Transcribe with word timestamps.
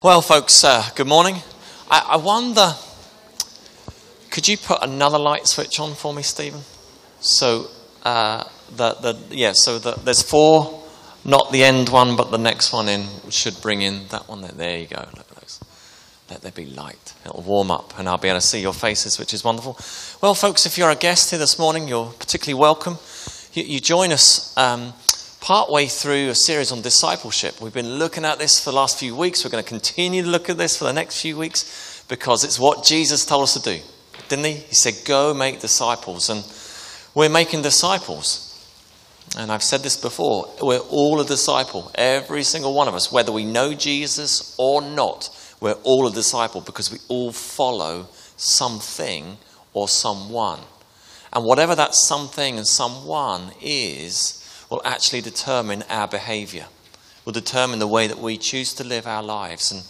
Well, 0.00 0.22
folks, 0.22 0.62
uh, 0.62 0.88
good 0.94 1.08
morning. 1.08 1.42
I, 1.90 2.10
I, 2.10 2.16
wonder, 2.18 2.74
could 4.30 4.46
you 4.46 4.56
put 4.56 4.80
another 4.80 5.18
light 5.18 5.48
switch 5.48 5.80
on 5.80 5.94
for 5.94 6.14
me, 6.14 6.22
Stephen? 6.22 6.60
So, 7.18 7.66
uh, 8.04 8.44
the, 8.76 8.94
the, 8.94 9.18
yeah, 9.34 9.50
so 9.54 9.80
the, 9.80 9.96
there's 10.04 10.22
four, 10.22 10.84
not 11.24 11.50
the 11.50 11.64
end 11.64 11.88
one, 11.88 12.14
but 12.14 12.30
the 12.30 12.38
next 12.38 12.72
one 12.72 12.88
in 12.88 13.08
should 13.30 13.60
bring 13.60 13.82
in 13.82 14.06
that 14.10 14.28
one 14.28 14.40
there. 14.40 14.52
There 14.52 14.78
you 14.78 14.86
go. 14.86 15.00
Look 15.00 15.32
at 15.32 15.40
those. 15.40 15.58
Let 16.30 16.42
there 16.42 16.52
be 16.52 16.66
light. 16.66 17.14
It'll 17.26 17.42
warm 17.42 17.72
up, 17.72 17.98
and 17.98 18.08
I'll 18.08 18.18
be 18.18 18.28
able 18.28 18.38
to 18.38 18.46
see 18.46 18.60
your 18.60 18.74
faces, 18.74 19.18
which 19.18 19.34
is 19.34 19.42
wonderful. 19.42 19.76
Well, 20.22 20.36
folks, 20.36 20.64
if 20.64 20.78
you're 20.78 20.90
a 20.90 20.94
guest 20.94 21.30
here 21.30 21.40
this 21.40 21.58
morning, 21.58 21.88
you're 21.88 22.12
particularly 22.20 22.60
welcome. 22.60 22.98
You, 23.52 23.64
you 23.64 23.80
join 23.80 24.12
us. 24.12 24.56
Um, 24.56 24.92
partway 25.40 25.86
through 25.86 26.28
a 26.28 26.34
series 26.34 26.72
on 26.72 26.82
discipleship. 26.82 27.60
We've 27.60 27.72
been 27.72 27.94
looking 27.94 28.24
at 28.24 28.38
this 28.38 28.62
for 28.62 28.70
the 28.70 28.76
last 28.76 28.98
few 28.98 29.14
weeks. 29.14 29.44
We're 29.44 29.50
going 29.50 29.62
to 29.62 29.68
continue 29.68 30.22
to 30.22 30.28
look 30.28 30.50
at 30.50 30.58
this 30.58 30.76
for 30.76 30.84
the 30.84 30.92
next 30.92 31.20
few 31.20 31.36
weeks 31.36 32.04
because 32.08 32.44
it's 32.44 32.58
what 32.58 32.84
Jesus 32.84 33.24
told 33.24 33.44
us 33.44 33.54
to 33.54 33.62
do, 33.62 33.80
didn't 34.28 34.46
he? 34.46 34.52
He 34.54 34.74
said, 34.74 34.94
Go 35.06 35.34
make 35.34 35.60
disciples. 35.60 36.28
And 36.30 36.44
we're 37.14 37.28
making 37.28 37.62
disciples. 37.62 38.44
And 39.36 39.52
I've 39.52 39.62
said 39.62 39.80
this 39.80 39.96
before 39.96 40.48
we're 40.62 40.78
all 40.78 41.20
a 41.20 41.24
disciple, 41.24 41.90
every 41.94 42.42
single 42.42 42.74
one 42.74 42.88
of 42.88 42.94
us, 42.94 43.12
whether 43.12 43.30
we 43.32 43.44
know 43.44 43.74
Jesus 43.74 44.54
or 44.58 44.80
not, 44.80 45.28
we're 45.60 45.72
all 45.84 46.06
a 46.06 46.12
disciple 46.12 46.60
because 46.60 46.90
we 46.90 46.98
all 47.08 47.32
follow 47.32 48.08
something 48.36 49.36
or 49.74 49.88
someone. 49.88 50.60
And 51.32 51.44
whatever 51.44 51.74
that 51.74 51.94
something 51.94 52.56
and 52.56 52.66
someone 52.66 53.52
is, 53.60 54.37
will 54.70 54.82
actually 54.84 55.20
determine 55.20 55.82
our 55.88 56.08
behavior, 56.08 56.66
will 57.24 57.32
determine 57.32 57.78
the 57.78 57.86
way 57.86 58.06
that 58.06 58.18
we 58.18 58.36
choose 58.36 58.74
to 58.74 58.84
live 58.84 59.06
our 59.06 59.22
lives. 59.22 59.72
And 59.72 59.82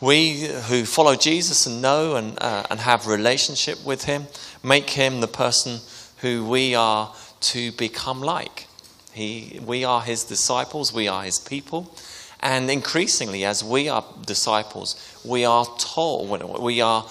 we 0.00 0.48
who 0.68 0.84
follow 0.84 1.14
Jesus 1.14 1.66
and 1.66 1.80
know 1.80 2.16
and, 2.16 2.38
uh, 2.40 2.64
and 2.70 2.80
have 2.80 3.06
relationship 3.06 3.84
with 3.84 4.04
him 4.04 4.26
make 4.62 4.90
him 4.90 5.20
the 5.20 5.28
person 5.28 5.80
who 6.18 6.44
we 6.44 6.74
are 6.74 7.14
to 7.40 7.70
become 7.72 8.20
like. 8.22 8.66
He, 9.12 9.60
we 9.64 9.84
are 9.84 10.00
his 10.00 10.24
disciples, 10.24 10.92
we 10.92 11.06
are 11.06 11.22
his 11.22 11.38
people. 11.38 11.94
And 12.40 12.70
increasingly, 12.70 13.44
as 13.44 13.62
we 13.62 13.88
are 13.88 14.04
disciples, 14.26 14.96
we 15.24 15.44
are 15.44 15.66
told, 15.78 16.60
we 16.60 16.80
are 16.80 17.06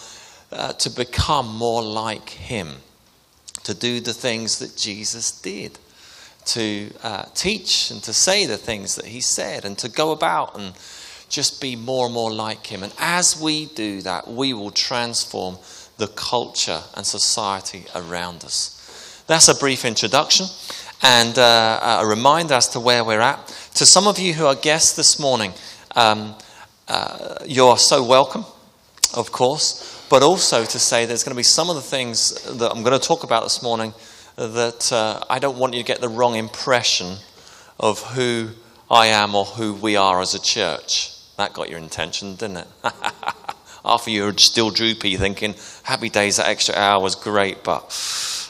uh, 0.51 0.73
to 0.73 0.89
become 0.89 1.55
more 1.55 1.81
like 1.81 2.29
him, 2.29 2.77
to 3.63 3.73
do 3.73 3.99
the 3.99 4.13
things 4.13 4.59
that 4.59 4.75
Jesus 4.75 5.31
did 5.39 5.79
to 6.45 6.91
uh, 7.03 7.25
teach 7.33 7.91
and 7.91 8.01
to 8.03 8.13
say 8.13 8.45
the 8.45 8.57
things 8.57 8.95
that 8.95 9.05
he 9.05 9.21
said 9.21 9.65
and 9.65 9.77
to 9.79 9.89
go 9.89 10.11
about 10.11 10.57
and 10.57 10.73
just 11.29 11.61
be 11.61 11.75
more 11.75 12.05
and 12.05 12.13
more 12.13 12.31
like 12.31 12.67
him. 12.67 12.83
And 12.83 12.93
as 12.99 13.39
we 13.39 13.65
do 13.67 14.01
that, 14.01 14.27
we 14.27 14.53
will 14.53 14.71
transform 14.71 15.57
the 15.97 16.07
culture 16.07 16.81
and 16.95 17.05
society 17.05 17.85
around 17.95 18.43
us. 18.43 19.23
That's 19.27 19.47
a 19.47 19.55
brief 19.55 19.85
introduction 19.85 20.47
and 21.01 21.37
uh, 21.37 21.99
a 22.01 22.05
reminder 22.05 22.53
as 22.55 22.69
to 22.69 22.79
where 22.79 23.03
we're 23.03 23.21
at. 23.21 23.47
To 23.75 23.85
some 23.85 24.07
of 24.07 24.19
you 24.19 24.33
who 24.33 24.45
are 24.45 24.55
guests 24.55 24.95
this 24.95 25.19
morning, 25.19 25.53
um, 25.95 26.35
uh, 26.87 27.35
you're 27.45 27.77
so 27.77 28.03
welcome, 28.03 28.45
of 29.13 29.31
course, 29.31 30.05
but 30.09 30.21
also 30.23 30.65
to 30.65 30.79
say 30.79 31.05
there's 31.05 31.23
going 31.23 31.35
to 31.35 31.39
be 31.39 31.43
some 31.43 31.69
of 31.69 31.75
the 31.75 31.81
things 31.81 32.33
that 32.57 32.71
I'm 32.71 32.83
going 32.83 32.99
to 32.99 33.05
talk 33.07 33.23
about 33.23 33.43
this 33.43 33.63
morning 33.63 33.93
that 34.35 34.91
uh, 34.91 35.23
I 35.29 35.39
don't 35.39 35.57
want 35.57 35.73
you 35.73 35.81
to 35.81 35.87
get 35.87 36.01
the 36.01 36.09
wrong 36.09 36.35
impression 36.35 37.17
of 37.79 38.01
who 38.13 38.49
I 38.89 39.07
am 39.07 39.35
or 39.35 39.45
who 39.45 39.73
we 39.73 39.95
are 39.95 40.21
as 40.21 40.33
a 40.33 40.41
church. 40.41 41.11
That 41.37 41.53
got 41.53 41.69
your 41.69 41.79
attention, 41.79 42.35
didn't 42.35 42.57
it? 42.57 42.67
After 43.85 44.11
you 44.11 44.23
were 44.23 44.37
still 44.37 44.69
droopy, 44.69 45.17
thinking, 45.17 45.55
happy 45.83 46.09
days, 46.09 46.37
that 46.37 46.47
extra 46.47 46.75
hour 46.75 47.01
was 47.01 47.15
great, 47.15 47.63
but 47.63 47.83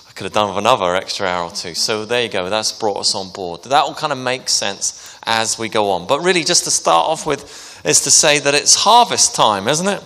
I 0.08 0.12
could 0.12 0.26
have 0.26 0.34
done 0.34 0.50
with 0.50 0.58
another 0.58 0.96
extra 0.96 1.28
hour 1.28 1.46
or 1.46 1.52
two. 1.52 1.74
So 1.74 2.06
there 2.06 2.24
you 2.24 2.30
go, 2.30 2.50
that's 2.50 2.72
brought 2.72 2.98
us 2.98 3.16
on 3.16 3.32
board. 3.32 3.64
That 3.64 3.84
will 3.86 3.96
kind 3.96 4.14
of 4.14 4.20
make 4.20 4.48
sense 4.48 5.18
as 5.24 5.58
we 5.58 5.70
go 5.70 5.90
on. 5.92 6.06
But 6.08 6.22
really, 6.22 6.44
just 6.44 6.66
to 6.66 6.72
start 6.72 7.08
off 7.08 7.26
with, 7.26 7.82
is 7.84 8.02
to 8.02 8.12
say 8.12 8.40
that 8.40 8.54
it's 8.54 8.76
harvest 8.76 9.36
time, 9.36 9.68
isn't 9.68 9.88
it? 9.88 10.04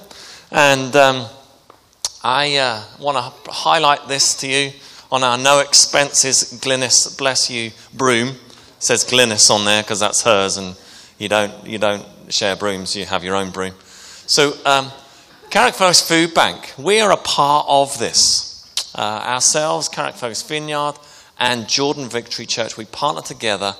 And 0.50 0.96
um, 0.96 1.26
I 2.24 2.56
uh, 2.56 2.84
want 3.00 3.18
to 3.18 3.52
highlight 3.52 4.08
this 4.08 4.36
to 4.38 4.48
you 4.48 4.72
on 5.12 5.24
our 5.24 5.38
no 5.38 5.60
expenses 5.60 6.60
Glynis 6.62 7.18
bless 7.18 7.50
you 7.50 7.72
broom. 7.94 8.36
Says 8.80 9.04
Glynis 9.04 9.50
on 9.50 9.66
there 9.66 9.82
because 9.82 10.00
that's 10.00 10.24
hers, 10.24 10.58
and 10.58 10.78
you 11.18 11.30
don't 11.30 11.66
you 11.66 11.78
don't 11.78 12.06
share 12.30 12.56
brooms. 12.56 12.96
You 12.96 13.06
have 13.06 13.24
your 13.24 13.36
own 13.36 13.52
broom. 13.52 13.74
So, 14.28 14.54
um, 14.66 14.92
Carrickfergus 15.50 16.08
Food 16.08 16.34
Bank, 16.34 16.74
we 16.78 17.00
are 17.00 17.12
a 17.12 17.18
part 17.18 17.66
of 17.70 17.98
this. 17.98 18.94
Uh, 18.94 19.02
ourselves, 19.02 19.90
Carrickfergus 19.90 20.48
Vineyard, 20.48 20.96
and 21.40 21.68
Jordan 21.68 22.10
Victory 22.10 22.46
Church, 22.46 22.78
we 22.78 22.86
partner 22.86 23.22
together 23.22 23.74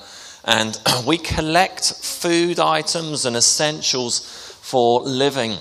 and 0.46 0.80
we 1.06 1.18
collect 1.18 1.94
food 1.96 2.60
items 2.60 3.26
and 3.26 3.36
essentials 3.36 4.20
for 4.62 5.02
living 5.02 5.58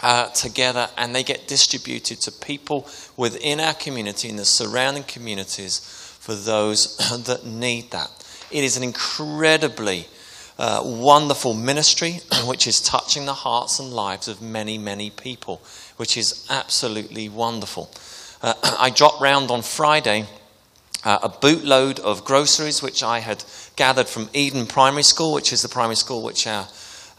uh, 0.00 0.28
together 0.30 0.88
and 0.96 1.14
they 1.14 1.22
get 1.22 1.48
distributed 1.48 2.20
to 2.20 2.32
people 2.32 2.88
within 3.16 3.60
our 3.60 3.74
community 3.74 4.28
and 4.28 4.38
the 4.38 4.44
surrounding 4.44 5.02
communities 5.04 5.80
for 6.20 6.34
those 6.34 6.96
that 7.26 7.44
need 7.44 7.90
that. 7.90 8.10
It 8.50 8.64
is 8.64 8.76
an 8.76 8.82
incredibly 8.82 10.06
uh, 10.58 10.82
wonderful 10.84 11.54
ministry 11.54 12.20
which 12.44 12.66
is 12.66 12.80
touching 12.80 13.26
the 13.26 13.34
hearts 13.34 13.78
and 13.78 13.92
lives 13.92 14.28
of 14.28 14.42
many, 14.42 14.78
many 14.78 15.10
people, 15.10 15.62
which 15.96 16.16
is 16.16 16.46
absolutely 16.50 17.28
wonderful. 17.28 17.90
Uh, 18.42 18.54
I 18.78 18.90
dropped 18.90 19.20
round 19.20 19.50
on 19.50 19.62
Friday 19.62 20.26
uh, 21.04 21.18
a 21.22 21.28
bootload 21.28 22.00
of 22.00 22.24
groceries 22.24 22.82
which 22.82 23.02
I 23.02 23.20
had 23.20 23.44
gathered 23.76 24.08
from 24.08 24.28
Eden 24.32 24.66
Primary 24.66 25.04
School, 25.04 25.32
which 25.32 25.52
is 25.52 25.62
the 25.62 25.68
primary 25.68 25.96
school 25.96 26.22
which 26.22 26.46
our 26.46 26.66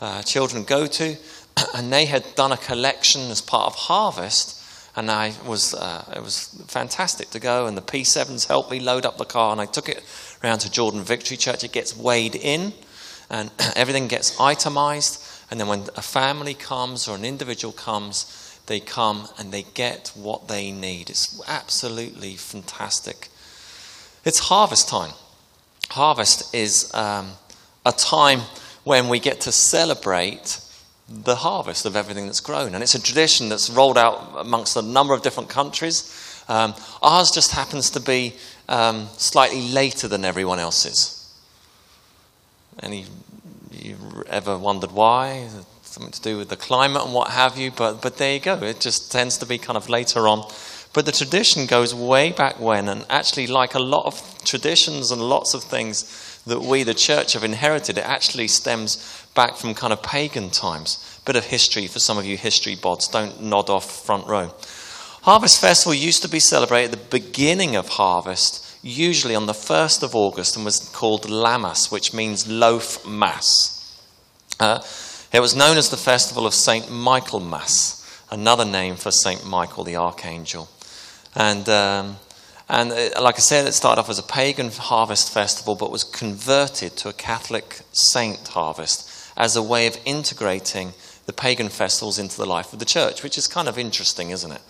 uh, 0.02 0.22
children 0.24 0.64
go 0.64 0.86
to. 0.86 1.16
And 1.74 1.92
they 1.92 2.06
had 2.06 2.24
done 2.36 2.52
a 2.52 2.58
collection 2.58 3.30
as 3.32 3.42
part 3.42 3.68
of 3.68 3.76
Harvest. 3.76 4.56
And 4.96 5.10
I 5.10 5.34
was, 5.46 5.74
uh, 5.74 6.04
it 6.16 6.22
was 6.22 6.48
fantastic 6.68 7.30
to 7.30 7.40
go, 7.40 7.68
and 7.68 7.78
the 7.78 7.82
P7s 7.82 8.48
helped 8.48 8.72
me 8.72 8.80
load 8.80 9.06
up 9.06 9.18
the 9.18 9.26
car, 9.26 9.52
and 9.52 9.62
I 9.62 9.66
took 9.66 9.88
it 9.88 10.04
around 10.44 10.60
to 10.60 10.72
Jordan 10.72 11.04
Victory 11.04 11.38
Church. 11.38 11.64
It 11.64 11.72
gets 11.72 11.96
weighed 11.96 12.36
in, 12.36 12.74
and 13.30 13.52
everything 13.76 14.08
gets 14.08 14.40
itemized. 14.40 15.24
And 15.52 15.60
then 15.60 15.68
when 15.68 15.82
a 15.96 16.02
family 16.02 16.54
comes 16.54 17.08
or 17.08 17.16
an 17.16 17.24
individual 17.24 17.72
comes, 17.72 18.60
they 18.68 18.80
come 18.80 19.28
and 19.38 19.52
they 19.52 19.64
get 19.74 20.12
what 20.16 20.48
they 20.48 20.72
need. 20.72 21.10
It's 21.10 21.42
absolutely 21.48 22.36
fantastic. 22.36 23.30
It's 24.26 24.40
harvest 24.40 24.90
time. 24.90 25.12
Harvest 25.90 26.54
is 26.54 26.94
um, 26.94 27.32
a 27.86 27.92
time 27.92 28.42
when 28.84 29.10
we 29.10 29.20
get 29.20 29.42
to 29.42 29.52
celebrate 29.52 30.60
the 31.10 31.36
harvest 31.36 31.86
of 31.86 31.96
everything 31.96 32.26
that's 32.26 32.40
grown. 32.40 32.74
And 32.76 32.84
it's 32.84 32.96
a 32.96 33.02
tradition 33.02 33.50
that's 33.50 33.70
rolled 33.70 33.98
out 33.98 34.36
amongst 34.38 34.76
a 34.78 34.82
number 34.82 35.14
of 35.14 35.22
different 35.22 35.50
countries. 35.50 36.44
Um, 36.48 36.74
ours 37.02 37.32
just 37.32 37.52
happens 37.52 37.90
to 37.92 38.00
be 38.00 38.36
um, 38.68 39.08
slightly 39.18 39.70
later 39.70 40.08
than 40.08 40.24
everyone 40.24 40.60
else's. 40.60 41.16
Any 42.82 43.06
you 43.72 43.98
ever 44.28 44.58
wondered 44.58 44.92
why? 44.92 45.48
Something 45.82 46.12
to 46.12 46.22
do 46.22 46.38
with 46.38 46.50
the 46.50 46.56
climate 46.56 47.04
and 47.04 47.14
what 47.14 47.32
have 47.32 47.58
you, 47.58 47.72
but, 47.72 48.02
but 48.02 48.18
there 48.18 48.34
you 48.34 48.40
go. 48.40 48.56
It 48.64 48.80
just 48.80 49.12
tends 49.12 49.38
to 49.40 49.46
be 49.46 49.58
kind 49.58 49.78
of 49.78 49.90
later 49.90 50.28
on. 50.28 50.48
But 50.94 51.06
the 51.06 51.12
tradition 51.12 51.66
goes 51.66 51.94
way 51.94 52.32
back 52.32 52.60
when, 52.60 52.90
and 52.90 53.06
actually, 53.10 53.48
like 53.48 53.76
a 53.76 53.80
lot 53.80 54.06
of 54.06 54.44
traditions 54.44 55.12
and 55.12 55.22
lots 55.22 55.54
of 55.54 55.64
things 55.64 56.04
that 56.50 56.62
we, 56.62 56.84
the 56.84 56.94
church, 56.94 57.34
have 57.34 57.44
inherited, 57.44 57.98
it 57.98 58.06
actually 58.06 58.48
stems 58.48 59.26
back 59.36 59.56
from 59.56 59.74
kind 59.74 59.94
of 59.94 60.04
pagan 60.04 60.50
times. 60.50 61.22
Bit 61.26 61.36
of 61.36 61.46
history 61.46 61.88
for 61.88 62.00
some 62.00 62.18
of 62.18 62.26
you 62.26 62.38
history 62.38 62.76
bods. 62.76 63.12
Don't 63.12 63.42
nod 63.42 63.70
off 63.70 64.06
front 64.06 64.28
row. 64.28 64.54
Harvest 65.22 65.60
Festival 65.62 65.94
used 65.94 66.22
to 66.22 66.30
be 66.30 66.40
celebrated 66.40 66.94
at 66.94 67.00
the 67.00 67.20
beginning 67.20 67.76
of 67.76 67.88
harvest, 67.88 68.66
usually 68.82 69.36
on 69.36 69.46
the 69.46 69.54
1st 69.54 70.04
of 70.04 70.16
August, 70.16 70.56
and 70.56 70.66
was 70.66 70.90
called 70.94 71.30
Lammas, 71.30 71.92
which 71.92 72.14
means 72.14 72.48
loaf 72.48 73.06
mass. 73.06 73.76
Uh, 74.60 74.82
it 75.32 75.42
was 75.42 75.56
known 75.56 75.78
as 75.78 75.90
the 75.90 75.98
festival 75.98 76.48
of 76.48 76.54
St. 76.54 76.90
Michaelmas, 76.90 78.04
another 78.32 78.66
name 78.66 78.96
for 78.96 79.12
St. 79.12 79.46
Michael 79.46 79.84
the 79.84 79.98
Archangel. 79.98 80.70
And, 81.36 81.68
um, 81.70 82.18
and 82.70 82.92
uh, 82.92 83.22
like 83.22 83.36
I 83.36 83.40
said, 83.40 83.68
it 83.68 83.74
started 83.74 84.00
off 84.00 84.10
as 84.10 84.20
a 84.20 84.24
pagan 84.24 84.70
harvest 84.72 85.34
festival, 85.34 85.76
but 85.76 85.92
was 85.92 86.04
converted 86.04 86.96
to 86.98 87.10
a 87.10 87.14
Catholic 87.14 87.82
saint 87.92 88.48
harvest 88.50 89.10
as 89.36 89.56
a 89.56 89.64
way 89.64 89.88
of 89.88 89.98
integrating 90.06 90.94
the 91.26 91.34
pagan 91.34 91.70
festivals 91.70 92.20
into 92.20 92.38
the 92.38 92.46
life 92.46 92.74
of 92.74 92.80
the 92.80 92.86
church, 92.86 93.24
which 93.24 93.38
is 93.38 93.48
kind 93.48 93.68
of 93.68 93.78
interesting, 93.78 94.30
isn't 94.30 94.52
it? 94.52 94.62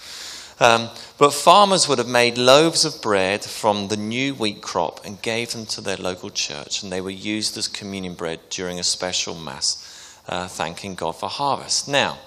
Um, 0.62 0.90
but 1.18 1.34
farmers 1.34 1.88
would 1.88 2.00
have 2.00 2.08
made 2.08 2.38
loaves 2.38 2.84
of 2.84 3.02
bread 3.02 3.44
from 3.44 3.88
the 3.88 3.98
new 3.98 4.34
wheat 4.34 4.62
crop 4.62 5.06
and 5.06 5.22
gave 5.22 5.52
them 5.52 5.66
to 5.68 5.82
their 5.82 5.96
local 5.96 6.30
church, 6.30 6.84
and 6.84 6.92
they 6.92 7.02
were 7.02 7.10
used 7.10 7.58
as 7.58 7.68
communion 7.68 8.14
bread 8.14 8.40
during 8.50 8.80
a 8.80 8.84
special 8.84 9.36
mass. 9.36 9.86
uh, 10.30 10.48
thanking 10.48 10.96
God 10.96 11.14
for 11.14 11.28
harvest. 11.28 11.88
Now, 11.88 12.20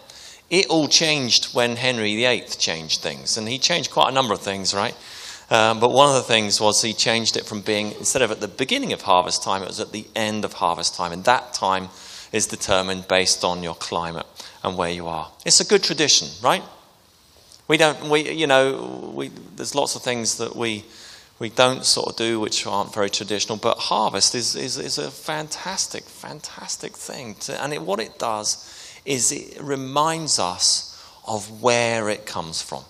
it 0.50 0.66
all 0.66 0.88
changed 0.88 1.54
when 1.54 1.76
Henry 1.76 2.16
VIII 2.16 2.44
changed 2.58 3.00
things, 3.00 3.36
and 3.36 3.48
he 3.48 3.58
changed 3.58 3.90
quite 3.90 4.08
a 4.10 4.12
number 4.12 4.34
of 4.34 4.40
things, 4.40 4.74
right? 4.74 4.94
Um, 5.52 5.80
but 5.80 5.92
one 5.92 6.08
of 6.08 6.14
the 6.14 6.22
things 6.22 6.62
was 6.62 6.80
he 6.80 6.94
changed 6.94 7.36
it 7.36 7.44
from 7.44 7.60
being, 7.60 7.92
instead 7.98 8.22
of 8.22 8.30
at 8.30 8.40
the 8.40 8.48
beginning 8.48 8.94
of 8.94 9.02
harvest 9.02 9.42
time, 9.42 9.62
it 9.62 9.68
was 9.68 9.80
at 9.80 9.92
the 9.92 10.06
end 10.16 10.46
of 10.46 10.54
harvest 10.54 10.94
time. 10.94 11.12
And 11.12 11.24
that 11.24 11.52
time 11.52 11.90
is 12.32 12.46
determined 12.46 13.06
based 13.06 13.44
on 13.44 13.62
your 13.62 13.74
climate 13.74 14.24
and 14.64 14.78
where 14.78 14.88
you 14.88 15.08
are. 15.08 15.30
It's 15.44 15.60
a 15.60 15.66
good 15.66 15.82
tradition, 15.82 16.28
right? 16.42 16.62
We 17.68 17.76
don't, 17.76 18.08
we, 18.08 18.32
you 18.32 18.46
know, 18.46 19.12
we, 19.14 19.28
there's 19.28 19.74
lots 19.74 19.94
of 19.94 20.00
things 20.00 20.38
that 20.38 20.56
we, 20.56 20.84
we 21.38 21.50
don't 21.50 21.84
sort 21.84 22.08
of 22.08 22.16
do 22.16 22.40
which 22.40 22.66
aren't 22.66 22.94
very 22.94 23.10
traditional, 23.10 23.58
but 23.58 23.76
harvest 23.76 24.34
is, 24.34 24.56
is, 24.56 24.78
is 24.78 24.96
a 24.96 25.10
fantastic, 25.10 26.04
fantastic 26.04 26.96
thing. 26.96 27.34
To, 27.40 27.62
and 27.62 27.74
it, 27.74 27.82
what 27.82 28.00
it 28.00 28.18
does 28.18 28.98
is 29.04 29.30
it 29.30 29.60
reminds 29.60 30.38
us 30.38 30.98
of 31.28 31.60
where 31.60 32.08
it 32.08 32.24
comes 32.24 32.62
from. 32.62 32.84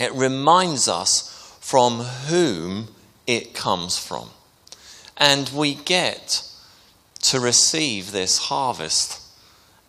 It 0.00 0.14
reminds 0.14 0.88
us 0.88 1.56
from 1.60 2.00
whom 2.00 2.88
it 3.26 3.54
comes 3.54 3.98
from. 3.98 4.30
And 5.16 5.48
we 5.50 5.74
get 5.74 6.42
to 7.22 7.38
receive 7.38 8.10
this 8.10 8.38
harvest, 8.38 9.20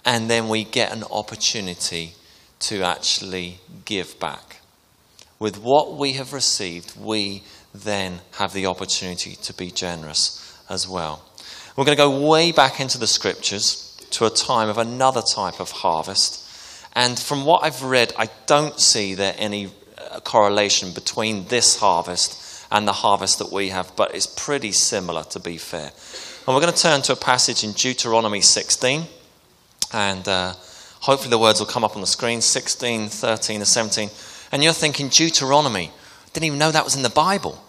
and 0.03 0.29
then 0.29 0.49
we 0.49 0.65
get 0.65 0.91
an 0.91 1.05
opportunity 1.09 2.13
to 2.59 2.83
actually 2.83 3.59
give 3.85 4.19
back. 4.19 4.57
With 5.39 5.57
what 5.57 5.97
we 5.97 6.13
have 6.13 6.33
received, 6.33 6.99
we 6.99 7.43
then 7.73 8.19
have 8.33 8.51
the 8.53 8.65
opportunity 8.65 9.35
to 9.37 9.53
be 9.53 9.71
generous 9.71 10.61
as 10.69 10.87
well. 10.87 11.23
We're 11.75 11.85
going 11.85 11.97
to 11.97 12.03
go 12.03 12.27
way 12.29 12.51
back 12.51 12.81
into 12.81 12.97
the 12.97 13.07
scriptures 13.07 13.97
to 14.11 14.25
a 14.25 14.29
time 14.29 14.67
of 14.67 14.77
another 14.77 15.21
type 15.21 15.61
of 15.61 15.71
harvest. 15.71 16.47
And 16.93 17.17
from 17.17 17.45
what 17.45 17.63
I've 17.63 17.81
read, 17.81 18.11
I 18.17 18.29
don't 18.45 18.77
see 18.77 19.15
there 19.15 19.33
any 19.37 19.71
a 20.13 20.21
correlation 20.21 20.93
between 20.93 21.45
this 21.47 21.77
harvest 21.79 22.65
and 22.71 22.87
the 22.87 22.93
harvest 22.93 23.39
that 23.39 23.51
we 23.51 23.69
have, 23.69 23.91
but 23.95 24.15
it's 24.15 24.27
pretty 24.27 24.71
similar 24.71 25.23
to 25.25 25.39
be 25.39 25.57
fair. 25.57 25.91
And 26.47 26.55
we're 26.55 26.61
going 26.61 26.73
to 26.73 26.81
turn 26.81 27.01
to 27.03 27.13
a 27.13 27.17
passage 27.17 27.63
in 27.63 27.73
Deuteronomy 27.73 28.41
16, 28.41 29.03
and 29.93 30.27
uh, 30.27 30.53
hopefully 31.01 31.29
the 31.29 31.37
words 31.37 31.59
will 31.59 31.67
come 31.67 31.83
up 31.83 31.95
on 31.95 32.01
the 32.01 32.07
screen 32.07 32.41
16, 32.41 33.09
13, 33.09 33.57
and 33.57 33.67
17. 33.67 34.09
And 34.51 34.63
you're 34.63 34.73
thinking, 34.73 35.09
Deuteronomy, 35.09 35.91
didn't 36.33 36.45
even 36.45 36.59
know 36.59 36.71
that 36.71 36.83
was 36.83 36.95
in 36.95 37.03
the 37.03 37.09
Bible. 37.09 37.61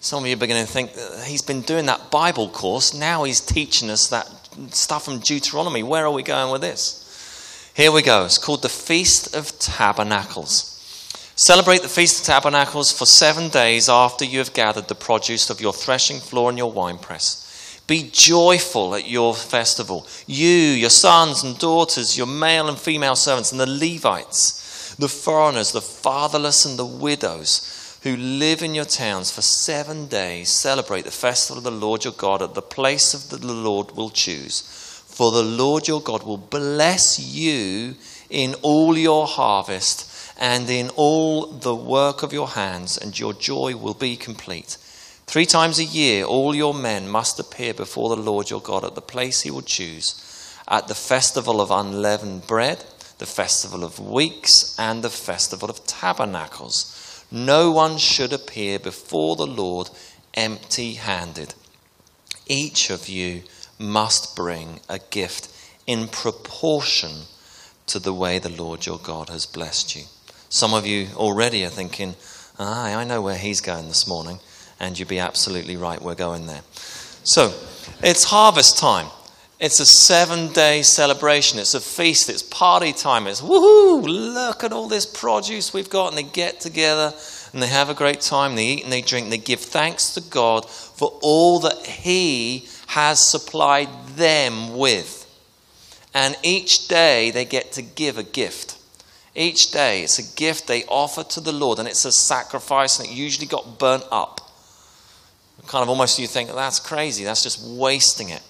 Some 0.00 0.22
of 0.22 0.28
you 0.28 0.34
are 0.34 0.38
beginning 0.38 0.66
to 0.66 0.72
think 0.72 0.92
he's 1.24 1.42
been 1.42 1.60
doing 1.60 1.86
that 1.86 2.10
Bible 2.10 2.48
course. 2.48 2.94
Now 2.94 3.24
he's 3.24 3.40
teaching 3.40 3.90
us 3.90 4.08
that 4.08 4.26
stuff 4.70 5.04
from 5.04 5.18
Deuteronomy. 5.18 5.82
Where 5.82 6.06
are 6.06 6.10
we 6.10 6.22
going 6.22 6.50
with 6.50 6.62
this? 6.62 7.72
Here 7.74 7.92
we 7.92 8.02
go. 8.02 8.24
It's 8.24 8.38
called 8.38 8.62
the 8.62 8.68
Feast 8.68 9.34
of 9.34 9.58
Tabernacles. 9.58 10.79
Celebrate 11.42 11.80
the 11.80 11.88
Feast 11.88 12.20
of 12.20 12.26
Tabernacles 12.26 12.92
for 12.92 13.06
seven 13.06 13.48
days 13.48 13.88
after 13.88 14.26
you 14.26 14.40
have 14.40 14.52
gathered 14.52 14.88
the 14.88 14.94
produce 14.94 15.48
of 15.48 15.58
your 15.58 15.72
threshing 15.72 16.20
floor 16.20 16.50
and 16.50 16.58
your 16.58 16.70
winepress. 16.70 17.80
Be 17.86 18.10
joyful 18.12 18.94
at 18.94 19.08
your 19.08 19.34
festival, 19.34 20.06
you, 20.26 20.46
your 20.46 20.90
sons 20.90 21.42
and 21.42 21.58
daughters, 21.58 22.18
your 22.18 22.26
male 22.26 22.68
and 22.68 22.78
female 22.78 23.16
servants, 23.16 23.52
and 23.52 23.58
the 23.58 23.66
Levites, 23.66 24.94
the 24.98 25.08
foreigners, 25.08 25.72
the 25.72 25.80
fatherless, 25.80 26.66
and 26.66 26.78
the 26.78 26.84
widows 26.84 27.98
who 28.02 28.18
live 28.18 28.60
in 28.60 28.74
your 28.74 28.84
towns 28.84 29.30
for 29.30 29.40
seven 29.40 30.08
days. 30.08 30.50
Celebrate 30.50 31.06
the 31.06 31.10
festival 31.10 31.56
of 31.56 31.64
the 31.64 31.70
Lord 31.70 32.04
your 32.04 32.12
God 32.12 32.42
at 32.42 32.52
the 32.52 32.60
place 32.60 33.14
of 33.14 33.30
the 33.30 33.46
Lord 33.46 33.92
will 33.92 34.10
choose. 34.10 34.60
For 35.06 35.32
the 35.32 35.42
Lord 35.42 35.88
your 35.88 36.02
God 36.02 36.22
will 36.22 36.36
bless 36.36 37.18
you 37.18 37.94
in 38.28 38.56
all 38.60 38.98
your 38.98 39.26
harvest 39.26 40.09
and 40.40 40.70
in 40.70 40.88
all 40.96 41.46
the 41.46 41.74
work 41.74 42.22
of 42.22 42.32
your 42.32 42.48
hands, 42.48 42.96
and 42.96 43.16
your 43.16 43.34
joy 43.34 43.76
will 43.76 43.94
be 43.94 44.16
complete. 44.16 44.78
Three 45.26 45.46
times 45.46 45.78
a 45.78 45.84
year, 45.84 46.24
all 46.24 46.56
your 46.56 46.74
men 46.74 47.08
must 47.08 47.38
appear 47.38 47.74
before 47.74 48.08
the 48.08 48.20
Lord 48.20 48.50
your 48.50 48.60
God 48.60 48.82
at 48.82 48.94
the 48.96 49.02
place 49.02 49.42
he 49.42 49.50
will 49.50 49.62
choose 49.62 50.26
at 50.66 50.88
the 50.88 50.94
festival 50.94 51.60
of 51.60 51.70
unleavened 51.70 52.46
bread, 52.46 52.84
the 53.18 53.26
festival 53.26 53.84
of 53.84 53.98
weeks, 53.98 54.74
and 54.78 55.02
the 55.02 55.10
festival 55.10 55.68
of 55.68 55.84
tabernacles. 55.86 57.24
No 57.30 57.70
one 57.70 57.98
should 57.98 58.32
appear 58.32 58.78
before 58.78 59.36
the 59.36 59.46
Lord 59.46 59.90
empty 60.34 60.94
handed. 60.94 61.54
Each 62.46 62.90
of 62.90 63.08
you 63.08 63.42
must 63.78 64.34
bring 64.34 64.80
a 64.88 64.98
gift 64.98 65.48
in 65.86 66.08
proportion 66.08 67.22
to 67.86 67.98
the 67.98 68.14
way 68.14 68.38
the 68.38 68.48
Lord 68.48 68.86
your 68.86 68.98
God 68.98 69.28
has 69.28 69.46
blessed 69.46 69.96
you. 69.96 70.04
Some 70.50 70.74
of 70.74 70.84
you 70.84 71.06
already 71.14 71.64
are 71.64 71.68
thinking, 71.68 72.16
ah, 72.58 72.96
I 72.96 73.04
know 73.04 73.22
where 73.22 73.38
he's 73.38 73.60
going 73.60 73.86
this 73.86 74.08
morning. 74.08 74.40
And 74.80 74.98
you'd 74.98 75.06
be 75.06 75.20
absolutely 75.20 75.76
right, 75.76 76.02
we're 76.02 76.16
going 76.16 76.46
there. 76.46 76.62
So, 77.22 77.54
it's 78.02 78.24
harvest 78.24 78.76
time. 78.76 79.06
It's 79.60 79.78
a 79.78 79.86
seven 79.86 80.52
day 80.52 80.82
celebration. 80.82 81.60
It's 81.60 81.74
a 81.74 81.80
feast. 81.80 82.28
It's 82.28 82.42
party 82.42 82.92
time. 82.92 83.28
It's 83.28 83.42
woohoo! 83.42 84.02
Look 84.02 84.64
at 84.64 84.72
all 84.72 84.88
this 84.88 85.06
produce 85.06 85.72
we've 85.72 85.90
got. 85.90 86.08
And 86.08 86.18
they 86.18 86.22
get 86.24 86.60
together 86.60 87.12
and 87.52 87.62
they 87.62 87.68
have 87.68 87.88
a 87.88 87.94
great 87.94 88.20
time. 88.20 88.56
They 88.56 88.66
eat 88.66 88.82
and 88.84 88.92
they 88.92 89.02
drink. 89.02 89.30
They 89.30 89.38
give 89.38 89.60
thanks 89.60 90.14
to 90.14 90.20
God 90.20 90.68
for 90.68 91.16
all 91.22 91.60
that 91.60 91.86
He 91.86 92.66
has 92.88 93.20
supplied 93.20 93.88
them 94.16 94.76
with. 94.76 95.18
And 96.12 96.36
each 96.42 96.88
day 96.88 97.30
they 97.30 97.44
get 97.44 97.70
to 97.72 97.82
give 97.82 98.18
a 98.18 98.24
gift. 98.24 98.79
Each 99.34 99.70
day, 99.70 100.02
it's 100.02 100.18
a 100.18 100.36
gift 100.36 100.66
they 100.66 100.84
offer 100.86 101.22
to 101.22 101.40
the 101.40 101.52
Lord, 101.52 101.78
and 101.78 101.86
it's 101.86 102.04
a 102.04 102.12
sacrifice, 102.12 102.98
and 102.98 103.08
it 103.08 103.14
usually 103.14 103.46
got 103.46 103.78
burnt 103.78 104.04
up. 104.10 104.40
Kind 105.66 105.82
of 105.82 105.88
almost 105.88 106.18
you 106.18 106.26
think, 106.26 106.50
that's 106.50 106.80
crazy, 106.80 107.22
that's 107.24 107.42
just 107.42 107.62
wasting 107.62 108.30
it. 108.30 108.42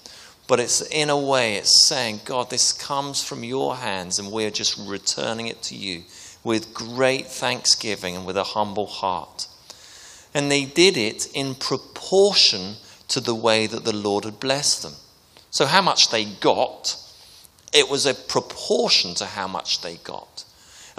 But 0.48 0.58
it's 0.58 0.80
in 0.80 1.10
a 1.10 1.18
way, 1.18 1.56
it's 1.56 1.86
saying, 1.86 2.22
God, 2.24 2.50
this 2.50 2.72
comes 2.72 3.22
from 3.22 3.44
your 3.44 3.76
hands, 3.76 4.18
and 4.18 4.32
we're 4.32 4.50
just 4.50 4.78
returning 4.88 5.48
it 5.48 5.62
to 5.64 5.76
you 5.76 6.04
with 6.42 6.72
great 6.72 7.26
thanksgiving 7.26 8.16
and 8.16 8.26
with 8.26 8.36
a 8.36 8.44
humble 8.44 8.86
heart. 8.86 9.48
And 10.32 10.50
they 10.50 10.64
did 10.64 10.96
it 10.96 11.28
in 11.34 11.54
proportion 11.54 12.76
to 13.08 13.20
the 13.20 13.34
way 13.34 13.66
that 13.66 13.84
the 13.84 13.94
Lord 13.94 14.24
had 14.24 14.40
blessed 14.40 14.82
them. 14.82 14.94
So, 15.50 15.66
how 15.66 15.82
much 15.82 16.10
they 16.10 16.24
got, 16.24 16.96
it 17.72 17.90
was 17.90 18.06
a 18.06 18.14
proportion 18.14 19.14
to 19.16 19.26
how 19.26 19.48
much 19.48 19.82
they 19.82 19.96
got. 19.96 20.44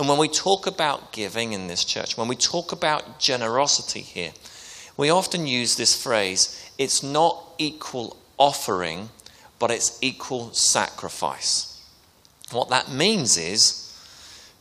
And 0.01 0.09
when 0.09 0.17
we 0.17 0.29
talk 0.29 0.65
about 0.65 1.11
giving 1.11 1.53
in 1.53 1.67
this 1.67 1.85
church, 1.85 2.17
when 2.17 2.27
we 2.27 2.35
talk 2.35 2.71
about 2.71 3.19
generosity 3.19 4.01
here, 4.01 4.31
we 4.97 5.11
often 5.11 5.45
use 5.45 5.75
this 5.75 6.01
phrase 6.01 6.71
it's 6.79 7.03
not 7.03 7.53
equal 7.59 8.17
offering, 8.39 9.09
but 9.59 9.69
it's 9.69 9.99
equal 10.01 10.53
sacrifice. 10.53 11.79
What 12.49 12.69
that 12.69 12.91
means 12.91 13.37
is, 13.37 13.95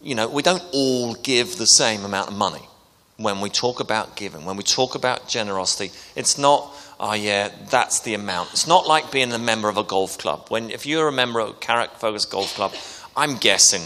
you 0.03 0.15
know, 0.15 0.29
we 0.29 0.43
don't 0.43 0.63
all 0.75 1.15
give 1.15 1.57
the 1.57 1.65
same 1.65 2.05
amount 2.05 2.29
of 2.29 2.37
money 2.37 2.69
when 3.17 3.41
we 3.41 3.49
talk 3.49 3.81
about 3.81 4.17
giving, 4.17 4.45
when 4.45 4.59
we 4.59 4.63
talk 4.63 4.95
about 4.95 5.27
generosity. 5.27 5.91
It's 6.15 6.37
not, 6.37 6.71
oh 7.01 7.15
yeah, 7.15 7.49
that's 7.71 8.01
the 8.01 8.13
amount. 8.13 8.51
It's 8.51 8.67
not 8.67 8.87
like 8.87 9.11
being 9.11 9.33
a 9.33 9.39
member 9.39 9.71
of 9.71 9.79
a 9.79 9.85
golf 9.85 10.19
club. 10.19 10.49
When 10.51 10.69
if 10.69 10.85
you're 10.85 11.09
a 11.09 11.13
member 11.13 11.41
of 11.41 11.61
Carrickfergus 11.61 12.29
Golf 12.29 12.55
Club, 12.57 12.75
I'm 13.17 13.39
guessing 13.39 13.81